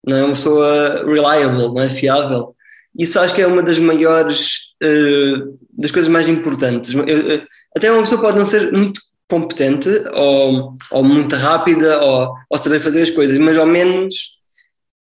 [0.06, 2.54] Não é uma pessoa reliable, não é fiável.
[2.98, 6.94] Isso acho que é uma das maiores, uh, das coisas mais importantes.
[6.94, 12.34] Eu, uh, até uma pessoa pode não ser muito competente ou, ou muito rápida ou,
[12.48, 14.32] ou saber fazer as coisas, mas ao menos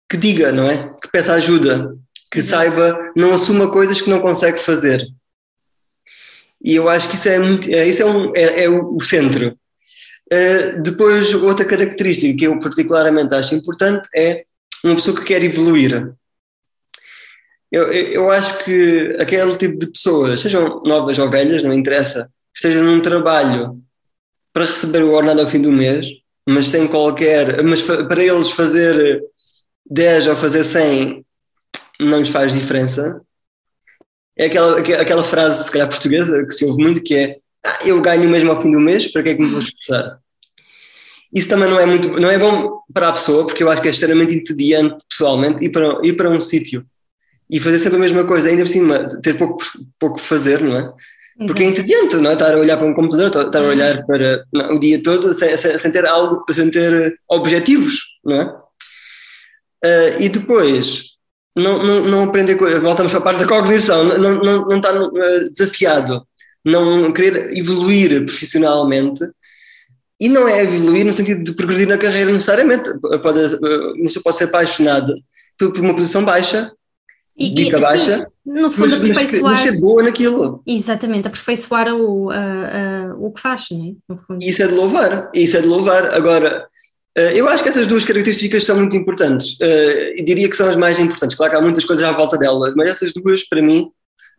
[0.10, 0.90] que diga, não é?
[1.02, 1.96] Que peça ajuda,
[2.32, 5.04] que saiba, não assuma coisas que não consegue fazer.
[6.62, 9.58] E eu acho que isso é muito, é, isso é, um, é, é o centro.
[10.32, 14.44] Uh, depois, outra característica que eu particularmente acho importante é
[14.84, 16.14] uma pessoa que quer evoluir.
[17.72, 22.84] Eu, eu acho que aquele tipo de pessoas, sejam novas ou velhas, não interessa, estejam
[22.84, 23.80] num trabalho
[24.52, 26.08] para receber o ordenado ao fim do mês,
[26.48, 27.64] mas sem qualquer.
[27.64, 29.24] Mas para eles fazer
[29.90, 31.26] 10 ou fazer 100
[32.00, 33.22] não lhes faz diferença.
[34.40, 38.02] É aquela, aquela frase, se calhar portuguesa, que se ouve muito, que é ah, eu
[38.02, 40.18] ganho mesmo ao fim do mês, para que é que me vou esforçar?
[41.36, 43.90] Isso também não é muito, não é bom para a pessoa, porque eu acho que
[43.90, 46.86] é extremamente entediante pessoalmente ir para, ir para um sítio
[47.50, 49.62] e fazer sempre a mesma coisa, ainda por cima ter pouco,
[50.00, 50.94] pouco fazer, não é?
[51.46, 52.34] Porque é entediante, não é?
[52.34, 55.56] Estar a olhar para um computador, estar a olhar para não, o dia todo sem,
[55.58, 58.46] sem, sem, ter algo, sem ter objetivos, não é?
[59.86, 61.19] Uh, e depois,
[61.56, 65.44] não, não, não aprender, voltamos para a parte da cognição, não, não, não estar uh,
[65.52, 66.26] desafiado,
[66.64, 69.24] não querer evoluir profissionalmente,
[70.20, 74.46] e não é evoluir no sentido de progredir na carreira necessariamente, pode, uh, pode ser
[74.46, 75.16] apaixonado
[75.58, 76.72] por, uma posição baixa,
[77.38, 79.54] e, e, baixa, sim, no fundo mas, aperfeiçoar.
[79.54, 80.62] Mas ser boa naquilo.
[80.68, 84.46] Exatamente, aperfeiçoar o, uh, uh, o que faz, não é?
[84.46, 86.14] Isso é de louvar, isso é de louvar.
[86.14, 86.68] Agora,
[87.16, 90.76] eu acho que essas duas características são muito importantes, uh, e diria que são as
[90.76, 91.36] mais importantes.
[91.36, 93.92] Claro que há muitas coisas à volta dela, mas essas duas, para mim,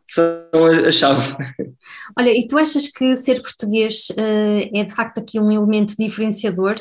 [0.08, 1.36] são a, chave.
[2.18, 6.80] Olha, e tu achas que ser português uh, é de facto aqui um elemento diferenciador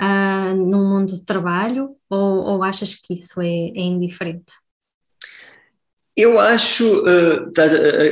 [0.00, 4.54] uh, no mundo de trabalho, ou, ou achas que isso é, é indiferente?
[6.16, 7.04] Eu acho,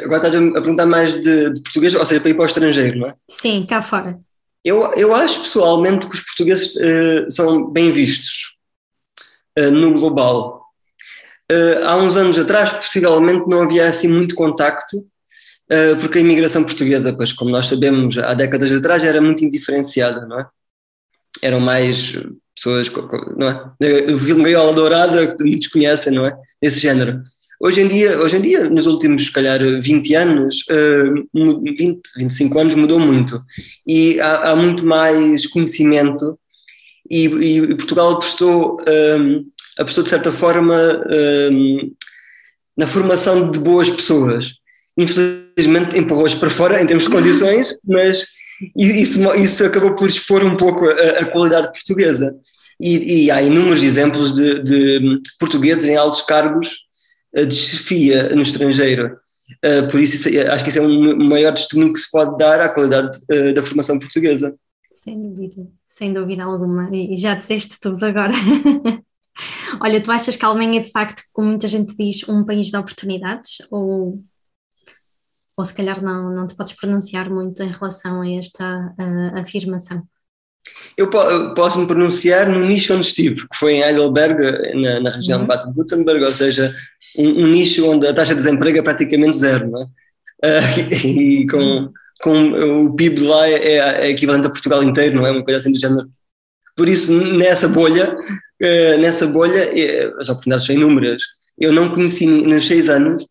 [0.05, 2.99] agora estás a perguntar mais de, de, português, ou seja, para ir para o estrangeiro,
[2.99, 3.15] não é?
[3.31, 4.21] Sim, cá fora.
[4.65, 8.55] Eu, eu acho pessoalmente que os portugueses uh, são bem vistos
[9.59, 10.65] uh, no global.
[11.85, 15.07] há uns anos atrás, possivelmente, não havia assim muito contacto,
[16.01, 20.41] porque a imigração portuguesa, pois, como nós sabemos, há décadas atrás era muito indiferenciada, não
[20.41, 20.47] é?
[21.43, 22.19] Eram mais
[22.55, 22.91] pessoas,
[23.37, 24.13] não é?
[24.13, 26.37] O filme Gaiola Dourada, que muitos conhecem, não é?
[26.63, 27.23] Esse género.
[27.61, 30.65] Hoje em dia, hoje em dia nos últimos, se calhar, 20 anos,
[31.33, 33.41] 20, eh, 25 anos mudou muito
[33.87, 36.39] e há, há muito mais conhecimento
[37.09, 39.41] e, e Portugal apostou, um, eh,
[39.79, 41.87] apostou de certa forma um, eh,
[42.77, 44.51] na formação de boas pessoas.
[44.97, 48.27] Infelizmente empurrou-as para fora em termos de condições, mas
[48.77, 52.35] isso, isso acabou por expor um pouco a, a qualidade portuguesa.
[52.81, 56.84] E, e, há inúmeros exemplos de, de portugueses em altos cargos
[57.35, 59.19] desfia no estrangeiro.
[59.65, 62.61] Uh, por isso, isso, acho que isso é um maior testemunho que se pode dar
[62.61, 64.55] à qualidade uh, da formação portuguesa.
[64.91, 66.89] Sem dúvida, sem dúvida alguma.
[66.93, 68.33] E já disseste tudo agora.
[69.81, 72.69] Olha, tu achas que a Alemanha é de facto, como muita gente diz, um país
[72.69, 73.59] de oportunidades?
[73.71, 74.23] Ou,
[75.57, 80.03] ou se calhar não, não te podes pronunciar muito em relação a esta uh, afirmação?
[80.97, 84.41] Eu posso me pronunciar no nicho onde estive, que foi em Heidelberg,
[84.81, 85.45] na, na região uhum.
[85.45, 86.75] de Baden-Württemberg, ou seja,
[87.19, 89.85] um, um, nicho onde a taxa de desemprego é praticamente zero, não é?
[90.45, 95.31] Uh, e com, com o PIB lá é, é, equivalente a Portugal inteiro, não é?
[95.31, 96.09] Uma coisa assim do género.
[96.77, 99.71] Por isso, nessa bolha, uh, nessa bolha,
[100.19, 101.23] as oportunidades são inúmeras.
[101.59, 103.25] Eu não conheci, nos seis anos,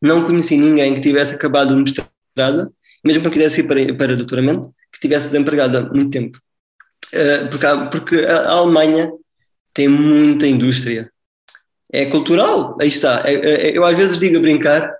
[0.00, 2.72] não conheci ninguém que tivesse acabado o mestrado,
[3.04, 6.38] mesmo que não quisesse ir para, para doutoramento, que tivesse desempregado há muito tempo.
[7.14, 9.12] Eh, porque, porque a Alemanha
[9.72, 11.10] tem muita indústria.
[11.94, 13.22] É cultural, aí está.
[13.24, 14.92] É, é, é, eu às vezes digo a brincar: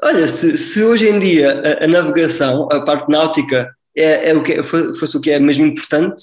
[0.00, 4.42] olha, se, se hoje em dia a, a, navegação, a parte náutica, é, é o
[4.44, 6.22] que, fosse o que é mesmo importante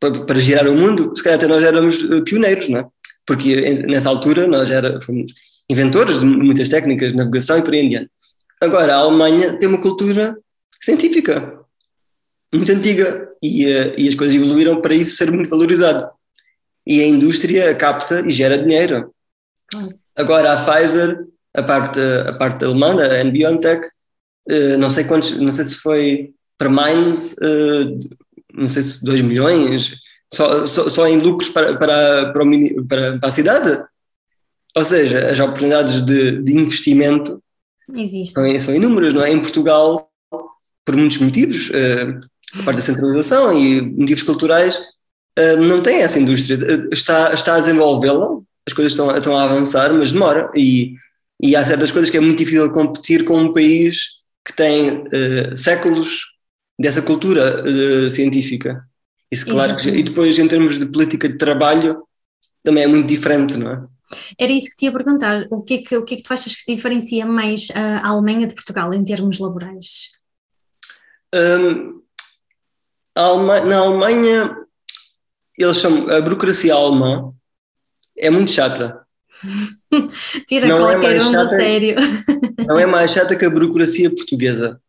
[0.00, 2.86] para, para girar o mundo, se calhar até nós éramos pioneiros, não é?
[3.26, 5.30] Porque nessa altura nós era, fomos
[5.68, 8.10] inventores de muitas técnicas de navegação e por aí em diante.
[8.58, 10.34] Agora, a Alemanha tem uma cultura
[10.80, 11.58] científica
[12.50, 16.10] muito antiga e, uh, e as coisas evoluíram para isso ser muito valorizado.
[16.86, 19.14] E a indústria capta e gera dinheiro.
[20.16, 23.86] Agora a Pfizer, a parte, a parte alemã, a BioNTech,
[24.50, 27.98] uh, não sei quantos, não sei se foi para Mainz, uh,
[28.52, 29.96] não sei se 2 milhões,
[30.32, 33.82] só, só, só, em lucros para, para, para, o, para, para a cidade.
[34.76, 37.42] Ou seja, as oportunidades de, de investimento
[37.96, 38.60] Existem.
[38.60, 39.32] São, inúmeras, não é?
[39.32, 40.10] Em Portugal,
[40.84, 41.70] por muitos motivos,
[42.54, 44.78] a parte da centralização e motivos culturais,
[45.58, 46.58] não tem essa indústria.
[46.92, 48.28] Está, está a desenvolvê-la,
[48.68, 50.50] as coisas estão, estão a avançar, mas demora.
[50.54, 50.94] E,
[51.40, 55.56] e há certas coisas que é muito difícil competir com um país que tem uh,
[55.56, 56.26] séculos
[56.78, 58.84] dessa cultura uh, científica.
[59.32, 62.02] Isso, claro, que, e depois, em termos de política de trabalho,
[62.62, 63.84] também é muito diferente, não é?
[64.38, 65.46] Era isso que te ia perguntar.
[65.50, 68.46] O que é que, o que, é que tu achas que diferencia mais a Alemanha
[68.46, 70.12] de Portugal em termos laborais?
[71.34, 72.00] Um,
[73.14, 74.56] na Alemanha,
[75.58, 77.34] eles são, a burocracia alemã
[78.18, 79.00] é muito chata.
[80.48, 81.96] Tira não é qualquer é um chata, sério.
[82.66, 84.80] Não é mais chata que a burocracia portuguesa.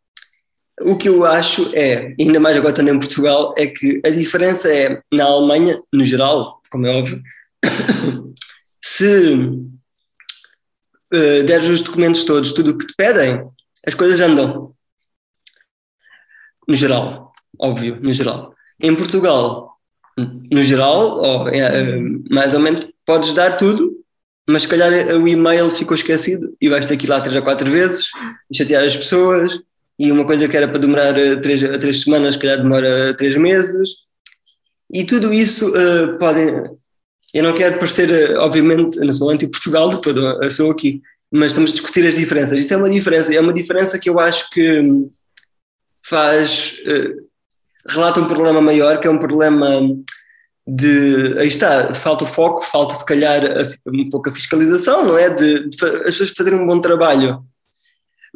[0.82, 4.74] O que eu acho é, ainda mais agora também em Portugal, é que a diferença
[4.74, 7.22] é, na Alemanha, no geral, como é óbvio,
[8.82, 9.34] se
[11.14, 13.44] uh, deres os documentos todos, tudo o que te pedem,
[13.86, 14.74] as coisas andam.
[16.68, 18.54] No geral, óbvio, no geral.
[18.82, 19.78] Em Portugal,
[20.18, 23.92] no geral, ou, é, mais ou menos, podes dar tudo,
[24.48, 27.42] mas se calhar o e-mail ficou esquecido e vais ter que ir lá três ou
[27.42, 28.06] quatro vezes,
[28.54, 29.60] chatear as pessoas,
[29.98, 33.36] e uma coisa que era para demorar eh, três, três semanas, se calhar demora três
[33.36, 33.90] meses,
[34.94, 36.40] e tudo isso uh, pode.
[37.34, 41.48] Eu não quero parecer, obviamente, eu não sou anti-Portugal de todo, eu sou aqui, mas
[41.48, 42.60] estamos a discutir as diferenças.
[42.60, 44.84] Isso é uma diferença, é uma diferença que eu acho que
[46.04, 46.76] faz.
[46.86, 47.28] Uh,
[47.88, 49.82] relata um problema maior, que é um problema
[50.76, 51.38] de.
[51.40, 55.30] Aí está, falta o foco, falta se calhar a, um pouco a fiscalização, não é?
[55.30, 57.44] De, de as pessoas fazerem um bom trabalho.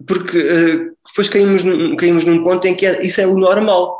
[0.07, 3.99] Porque uh, depois caímos, num, caímos num ponto em que é, isso é o normal.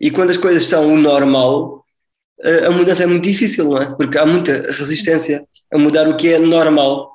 [0.00, 1.84] E quando as coisas são o normal,
[2.40, 3.94] uh, a mudança é muito difícil, não é?
[3.94, 7.12] Porque há muita resistência a mudar o que é normal.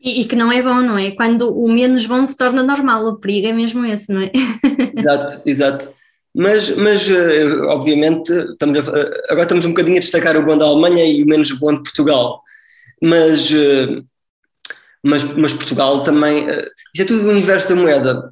[0.00, 1.12] E, e, que não é bom, não é?
[1.12, 4.30] Quando o menos bom se torna normal, o perigo é mesmo esse, não é?
[4.96, 5.90] exato, exato.
[6.38, 8.82] Mas, mas eh, obviamente, estamos a,
[9.30, 11.82] agora estamos um bocadinho a destacar o bom da Alemanha e o menos bom de
[11.82, 12.42] Portugal.
[13.02, 14.02] Mas, eh,
[15.02, 16.46] mas, mas Portugal também.
[16.46, 18.30] Eh, isso é tudo o universo da moeda.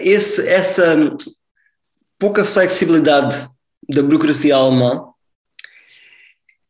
[0.00, 1.16] Esse, essa
[2.18, 3.48] pouca flexibilidade
[3.88, 5.04] da burocracia alemã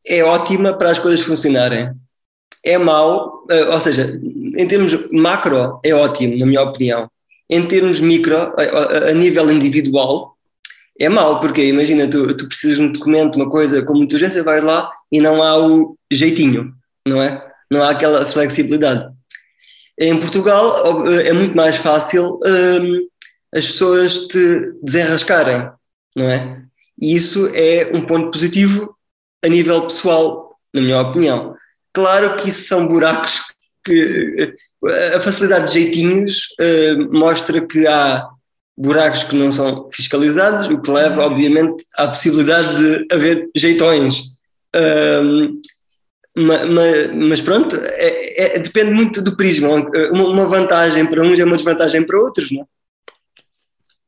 [0.06, 1.90] é ótima para as coisas funcionarem.
[2.64, 4.18] É mau, ou seja,
[4.58, 7.10] em termos macro, é ótimo, na minha opinião
[7.50, 10.36] em termos micro, a, a, nível individual,
[10.98, 14.42] é mau, porque imagina, tu, tu precisas de um documento, uma coisa com muita urgência,
[14.42, 16.74] vais lá e não há o jeitinho,
[17.06, 17.46] não é?
[17.70, 19.08] Não há aquela flexibilidade.
[19.98, 23.08] Em Portugal é muito mais fácil hum,
[23.52, 25.70] as pessoas te desenrascarem,
[26.14, 26.62] não é?
[27.00, 28.96] E isso é um ponto positivo
[29.44, 31.54] a nível pessoal, na minha opinião.
[31.92, 33.40] Claro que isso são buracos
[33.84, 34.54] que
[35.16, 38.28] a facilidade de jeitinhos uh, mostra que há
[38.76, 44.22] buracos que não são fiscalizados, o que leva, obviamente, à possibilidade de haver jeitões.
[46.38, 49.68] Mas, mas, pronto, é, é, depende muito do prisma.
[50.12, 52.64] Uma, vantagem para uns é uma desvantagem para outros, não é?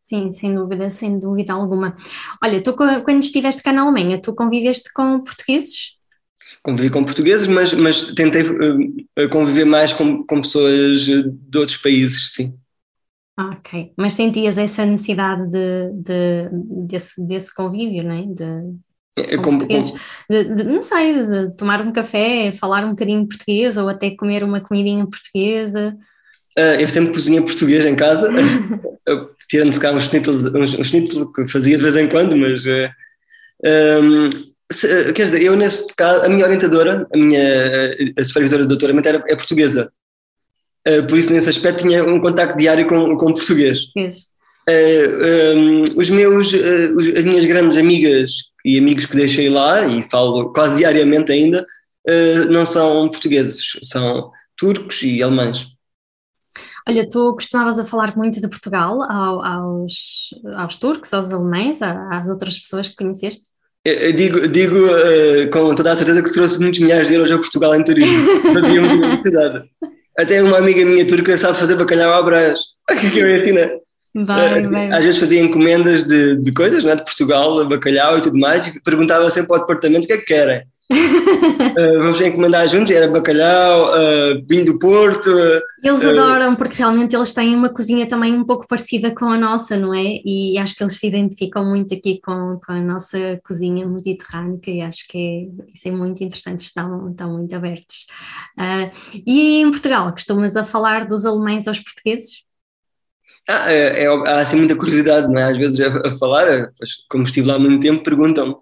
[0.00, 1.96] Sim, sem dúvida, sem dúvida alguma.
[2.42, 5.96] Olha, tu quando estiveste cá na Alemanha, tu conviveste com portugueses?
[6.62, 12.32] Convivi com portugueses, mas, mas tentei uh, conviver mais com, com pessoas de outros países,
[12.34, 12.54] sim.
[13.38, 16.50] Ok, mas sentias essa necessidade de, de
[16.86, 18.22] desse, desse convívio, não é?
[18.26, 18.74] De,
[19.16, 19.98] é, com como, como...
[20.28, 24.44] De, de, não sei, de tomar um café, falar um bocadinho português ou até comer
[24.44, 25.96] uma comidinha portuguesa.
[26.58, 28.28] Uh, eu sempre cozinha português em casa,
[29.48, 34.02] tirando-se cá uns schnitzel, uns, uns schnitzel que fazia de vez em quando, mas uh,
[34.02, 34.28] um,
[34.72, 39.08] se, quer dizer, eu nesse caso, a minha orientadora, a minha a supervisora de doutoramento
[39.08, 39.90] era, é portuguesa.
[40.86, 43.86] Uh, por isso, nesse aspecto, tinha um contacto diário com, com português.
[43.96, 48.30] Uh, um, os meus, uh, os, as minhas grandes amigas
[48.64, 51.66] e amigos que deixei lá, e falo quase diariamente ainda,
[52.50, 55.66] não são portugueses, são turcos e alemães.
[56.86, 62.28] Olha, tu costumavas a falar muito de Portugal ao, aos, aos turcos, aos alemães, às
[62.28, 63.50] outras pessoas que conheceste?
[63.84, 67.38] Eu digo, digo uh, com toda a certeza que trouxe muitos milhares de euros a
[67.38, 68.42] Portugal em turismo.
[68.52, 69.64] Fazia muita publicidade.
[70.18, 72.60] Até uma amiga minha turca sabe fazer bacalhau à brás,
[73.12, 73.80] que eu ensino.
[74.14, 74.92] Vai, vai.
[74.92, 78.80] Às vezes fazia encomendas de, de coisas, né, de Portugal, bacalhau e tudo mais, e
[78.82, 83.90] perguntava sempre ao departamento o que é que querem uh, vamos encomendar juntos, era bacalhau,
[83.90, 85.30] uh, vinho do Porto.
[85.82, 89.38] Eles uh, adoram, porque realmente eles têm uma cozinha também um pouco parecida com a
[89.38, 90.20] nossa, não é?
[90.24, 94.80] E acho que eles se identificam muito aqui com, com a nossa cozinha mediterrânica e
[94.80, 98.06] acho que é, isso é muito interessante, estão, estão muito abertos.
[99.26, 102.44] E em Portugal, costumas a falar dos alemães aos portugueses?
[103.48, 105.44] Ah, é, é, há assim muita curiosidade, não é?
[105.44, 106.70] Às vezes a, a falar,
[107.08, 108.54] como estive lá há muito tempo, perguntam-me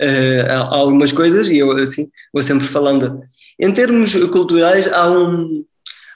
[0.00, 3.20] uh, algumas coisas e eu assim vou sempre falando.
[3.58, 5.64] Em termos culturais, há, um,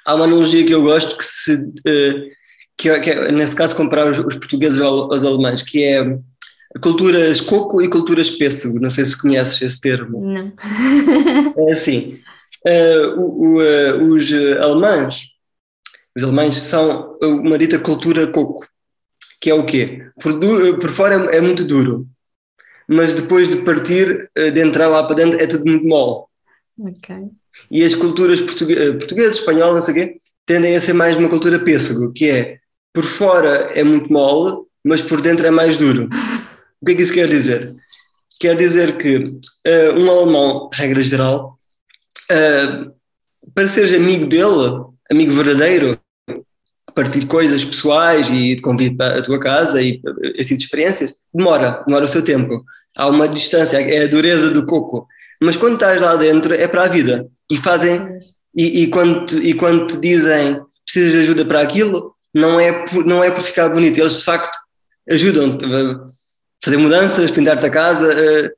[0.04, 2.30] há uma analogia que eu gosto que se uh,
[2.76, 6.18] que, é, que é, nesse caso comparar os, os portugueses aos alemães, que é
[6.80, 8.80] culturas coco e culturas pêssego.
[8.80, 10.20] Não sei se conheces esse termo.
[10.20, 10.52] Não.
[11.68, 12.18] É assim,
[12.66, 15.24] uh, o, o, uh, os alemães,
[16.16, 18.66] os alemães são uma dita cultura coco,
[19.40, 20.02] que é o quê?
[20.20, 20.38] Por,
[20.80, 22.06] por fora é, é, muito duro,
[22.90, 26.24] mas depois de partir, de entrar lá para dentro, é tudo muito mole.
[27.70, 31.28] E as culturas portuguesas, portuguesas espanholas, não sei o quê, tendem a ser mais uma
[31.28, 32.58] cultura pêssego, que é
[32.92, 36.08] por fora é muito mole, mas por dentro é mais duro.
[36.80, 37.72] O que é que isso quer dizer?
[38.40, 41.56] Quer dizer que uh, um alemão, regra geral,
[42.32, 42.92] uh,
[43.54, 46.00] para seres amigo dele, amigo verdadeiro,
[46.92, 50.00] partir coisas pessoais e convite para a tua casa e
[50.34, 52.64] esse tipo de experiências, demora, demora o seu tempo.
[53.00, 55.08] Há uma distância, é a dureza do coco.
[55.42, 57.26] Mas quando estás lá dentro é para a vida.
[57.50, 58.18] E fazem,
[58.54, 62.84] e, e, quando, te, e quando te dizem precisas de ajuda para aquilo, não é
[62.84, 64.54] por, não é por ficar bonito, eles de facto
[65.08, 66.06] ajudam-te a
[66.62, 68.50] fazer mudanças, pintar-te a casa, uh,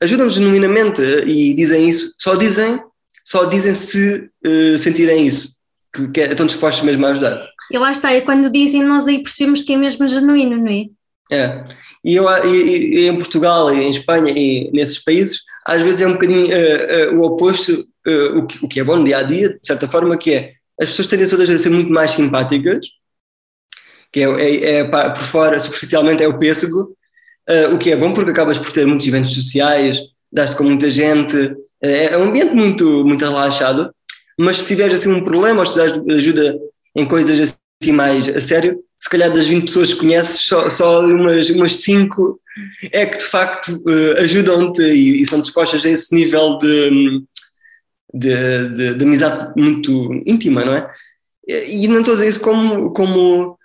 [0.00, 2.80] ajudam-nos genuinamente uh, e dizem isso, só dizem,
[3.22, 5.54] só dizem se uh, sentirem isso,
[5.94, 7.46] que, que estão dispostos mesmo a ajudar.
[7.70, 10.84] E lá está, e quando dizem nós aí percebemos que é mesmo genuíno, não é?
[11.32, 11.64] É,
[12.04, 16.06] e, eu, e, e em Portugal e em Espanha e nesses países, às vezes é
[16.06, 16.48] um bocadinho
[17.14, 17.86] o oposto,
[18.36, 20.52] o que, o, que, é bom no dia a dia, de certa forma, que é
[20.80, 22.86] as pessoas tendem todas a ser muito mais simpáticas,
[24.10, 26.96] que é, é, é por fora, superficialmente, é o pêssego,
[27.48, 30.00] uh, o que é bom porque acabas por ter muitos eventos sociais,
[30.32, 33.94] dás-te com muita gente, é, um ambiente muito, muito relaxado,
[34.38, 36.58] mas se tiveres assim um problema ou se dás ajuda
[36.96, 41.00] em coisas assim mais a sério, se calhar das 20 pessoas que conheces, só, só
[41.04, 42.38] umas, umas 5
[42.92, 47.22] é que de facto uh, ajudam-te e, e, são dispostas a esse nível de,
[48.12, 50.90] de, de, de amizade muito íntima, não é?
[51.48, 53.58] E não estou a dizer isso como, como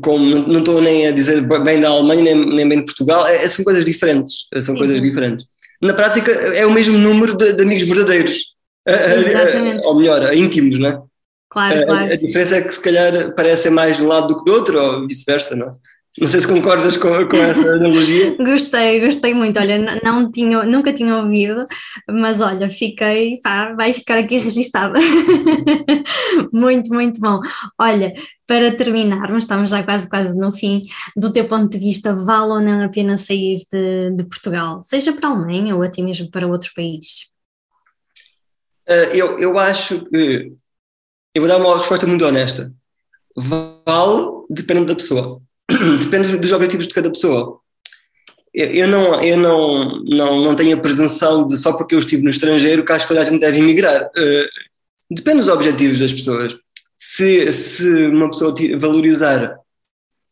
[0.00, 3.46] como não estou nem a dizer bem da Alemanha nem, nem bem de Portugal, é,
[3.46, 4.78] são coisas diferentes, são Sim.
[4.78, 5.46] coisas diferentes.
[5.82, 8.54] Na prática é o mesmo número de, de amigos verdadeiros,
[8.86, 9.86] Exatamente.
[9.86, 11.02] ou melhor, íntimos, não é?
[11.50, 12.10] Claro, claro.
[12.10, 14.56] A, a diferença é que se calhar parecem mais de um lado do que do
[14.56, 15.72] outro, ou vice-versa, não é?
[16.18, 18.36] Não sei se concordas com, com essa analogia.
[18.36, 19.60] gostei, gostei muito.
[19.60, 21.66] Olha, não tinha, nunca tinha ouvido,
[22.08, 24.98] mas olha, fiquei, pá, vai ficar aqui registada.
[26.52, 27.40] muito, muito bom.
[27.78, 28.12] Olha,
[28.44, 30.82] para terminarmos, estamos já quase, quase no fim,
[31.16, 35.12] do teu ponto de vista, vale ou não a pena sair de, de Portugal, seja
[35.12, 37.30] para a Alemanha ou até mesmo para outro país?
[38.88, 40.52] Uh, eu, eu acho que,
[41.34, 42.72] eu vou dar uma resposta muito honesta,
[43.36, 45.40] vale dependendo da pessoa
[45.98, 47.58] depende dos objetivos de cada pessoa.
[48.52, 52.30] Eu, não, eu não, não, não tenho a presunção de só porque eu estive no
[52.30, 54.06] estrangeiro que acho que toda a gente deve emigrar.
[54.06, 54.48] Uh,
[55.10, 56.54] depende dos objetivos das pessoas.
[56.96, 59.56] Se, se uma pessoa valorizar,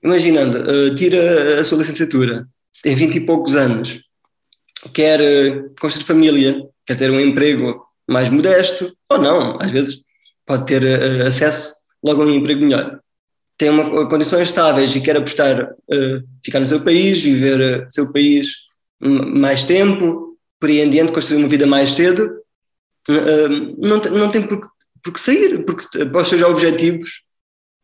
[0.02, 2.46] imaginando, uh, tira a sua licenciatura,
[2.82, 4.00] tem 20 e poucos anos,
[4.92, 5.20] quer
[5.80, 10.02] construir família, quer ter um emprego mais modesto, ou não, às vezes
[10.48, 13.00] pode ter uh, acesso logo a um emprego melhor
[13.58, 18.10] tem uma, condições estáveis e quer apostar, uh, ficar no seu país, viver uh, seu
[18.12, 18.52] país
[19.00, 22.40] mais tempo, por aí em diante, construir uma vida mais cedo,
[23.10, 24.70] uh, não, tem, não tem por,
[25.02, 27.22] por que sair, porque para os seus objetivos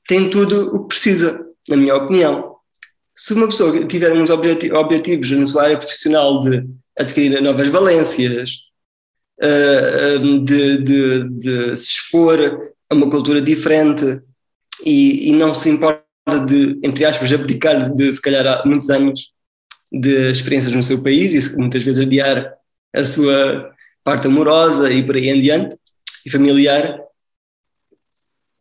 [0.07, 2.55] tem tudo o que precisa, na minha opinião.
[3.13, 6.65] Se uma pessoa tiver uns objetivos na sua área profissional de
[6.99, 8.51] adquirir novas valências,
[9.41, 12.41] de, de, de se expor
[12.89, 14.21] a uma cultura diferente,
[14.85, 16.05] e, e não se importa
[16.47, 19.33] de, entre aspas, abdicar de se calhar há muitos anos
[19.93, 22.53] de experiências no seu país e muitas vezes adiar
[22.95, 23.71] a sua
[24.03, 25.77] parte amorosa e por aí em diante
[26.27, 27.01] e familiar,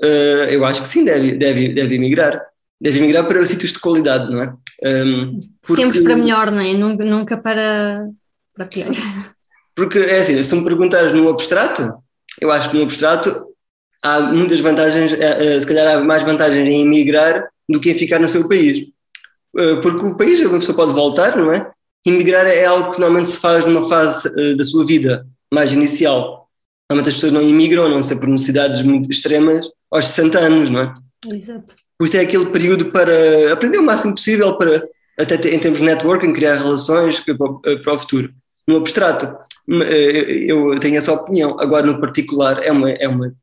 [0.02, 2.42] uh, eu acho que sim, deve, deve, deve emigrar.
[2.80, 4.54] Deve emigrar para sítios de qualidade, não é?
[4.86, 6.74] Um, porque, Sempre para melhor, não é?
[6.74, 8.10] Nunca, para,
[8.54, 8.88] para pior.
[9.76, 11.94] Porque é assim, se me perguntares no abstrato,
[12.40, 13.54] eu acho que no abstrato
[14.04, 17.98] há muitas vantagens, eh, eh, se calhar há mais vantagens em emigrar do que em
[17.98, 18.88] ficar no seu país.
[19.58, 21.72] Eh, porque o país, a pessoa pode voltar, não é?
[22.06, 26.50] Emigrar é algo que normalmente se faz numa fase da sua vida mais inicial.
[26.90, 30.70] Normalmente as pessoas não imigram, a não ser por necessidades muito extremas, aos 60 anos,
[30.70, 30.94] não é?
[31.34, 31.74] Exato.
[31.98, 34.86] Por isso é aquele período para aprender o máximo possível, para
[35.18, 38.34] até em termos de networking, criar relações para o futuro.
[38.68, 39.34] No abstrato,
[39.68, 41.58] eu tenho essa opinião.
[41.60, 43.34] Agora, no particular, é uma, é uma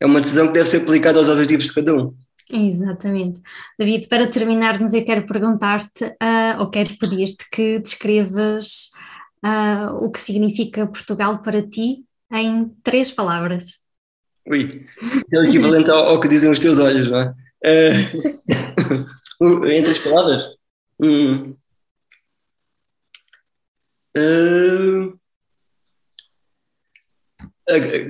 [0.00, 2.14] é uma decisão que deve ser aplicada aos objetivos de cada um.
[2.50, 3.40] Exatamente.
[3.78, 8.90] David, para terminarmos, eu quero perguntar-te, uh, ou quero pedir-te que descrevas
[9.44, 13.80] uh, o que significa Portugal para ti em três palavras.
[14.48, 14.68] Ui,
[15.30, 17.34] é o equivalente ao, ao que dizem os teus olhos, não é?
[19.42, 20.44] Uh, em três palavras?
[21.00, 21.54] Hum.
[24.14, 25.18] Uh,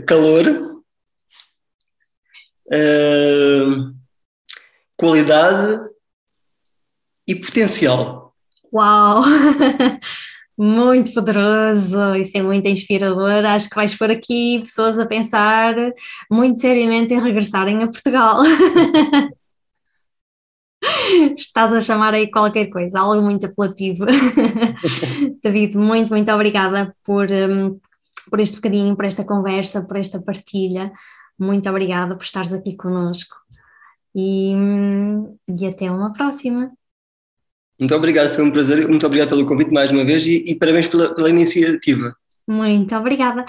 [0.06, 0.82] calor,
[2.66, 3.94] uh,
[4.96, 5.90] qualidade
[7.26, 8.34] e potencial.
[8.72, 9.22] Uau!
[10.62, 13.46] Muito poderoso, isso é muito inspirador.
[13.46, 15.74] Acho que vais pôr aqui pessoas a pensar
[16.30, 18.42] muito seriamente em regressarem a Portugal.
[21.34, 24.04] Estás a chamar aí qualquer coisa, algo muito apelativo.
[25.42, 27.80] David, muito, muito obrigada por, um,
[28.30, 30.92] por este bocadinho, por esta conversa, por esta partilha.
[31.38, 33.36] Muito obrigada por estares aqui conosco.
[34.14, 34.52] E,
[35.48, 36.72] e até uma próxima.
[37.78, 38.86] Muito obrigado, foi um prazer.
[38.88, 42.14] Muito obrigado pelo convite mais uma vez e, e parabéns pela, pela iniciativa.
[42.46, 43.44] Muito obrigada.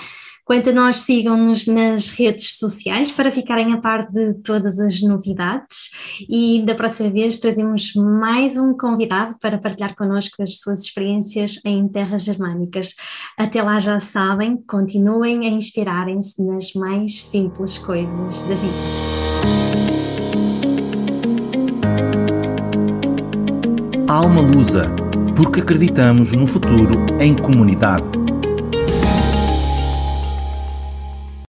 [0.51, 5.91] Quanto a nós, sigam-nos nas redes sociais para ficarem a par de todas as novidades
[6.29, 11.87] e da próxima vez trazemos mais um convidado para partilhar connosco as suas experiências em
[11.87, 12.95] terras germânicas.
[13.37, 18.73] Até lá já sabem, continuem a inspirarem-se nas mais simples coisas da vida.
[24.09, 24.93] Alma Lusa,
[25.33, 28.20] porque acreditamos no futuro em comunidade.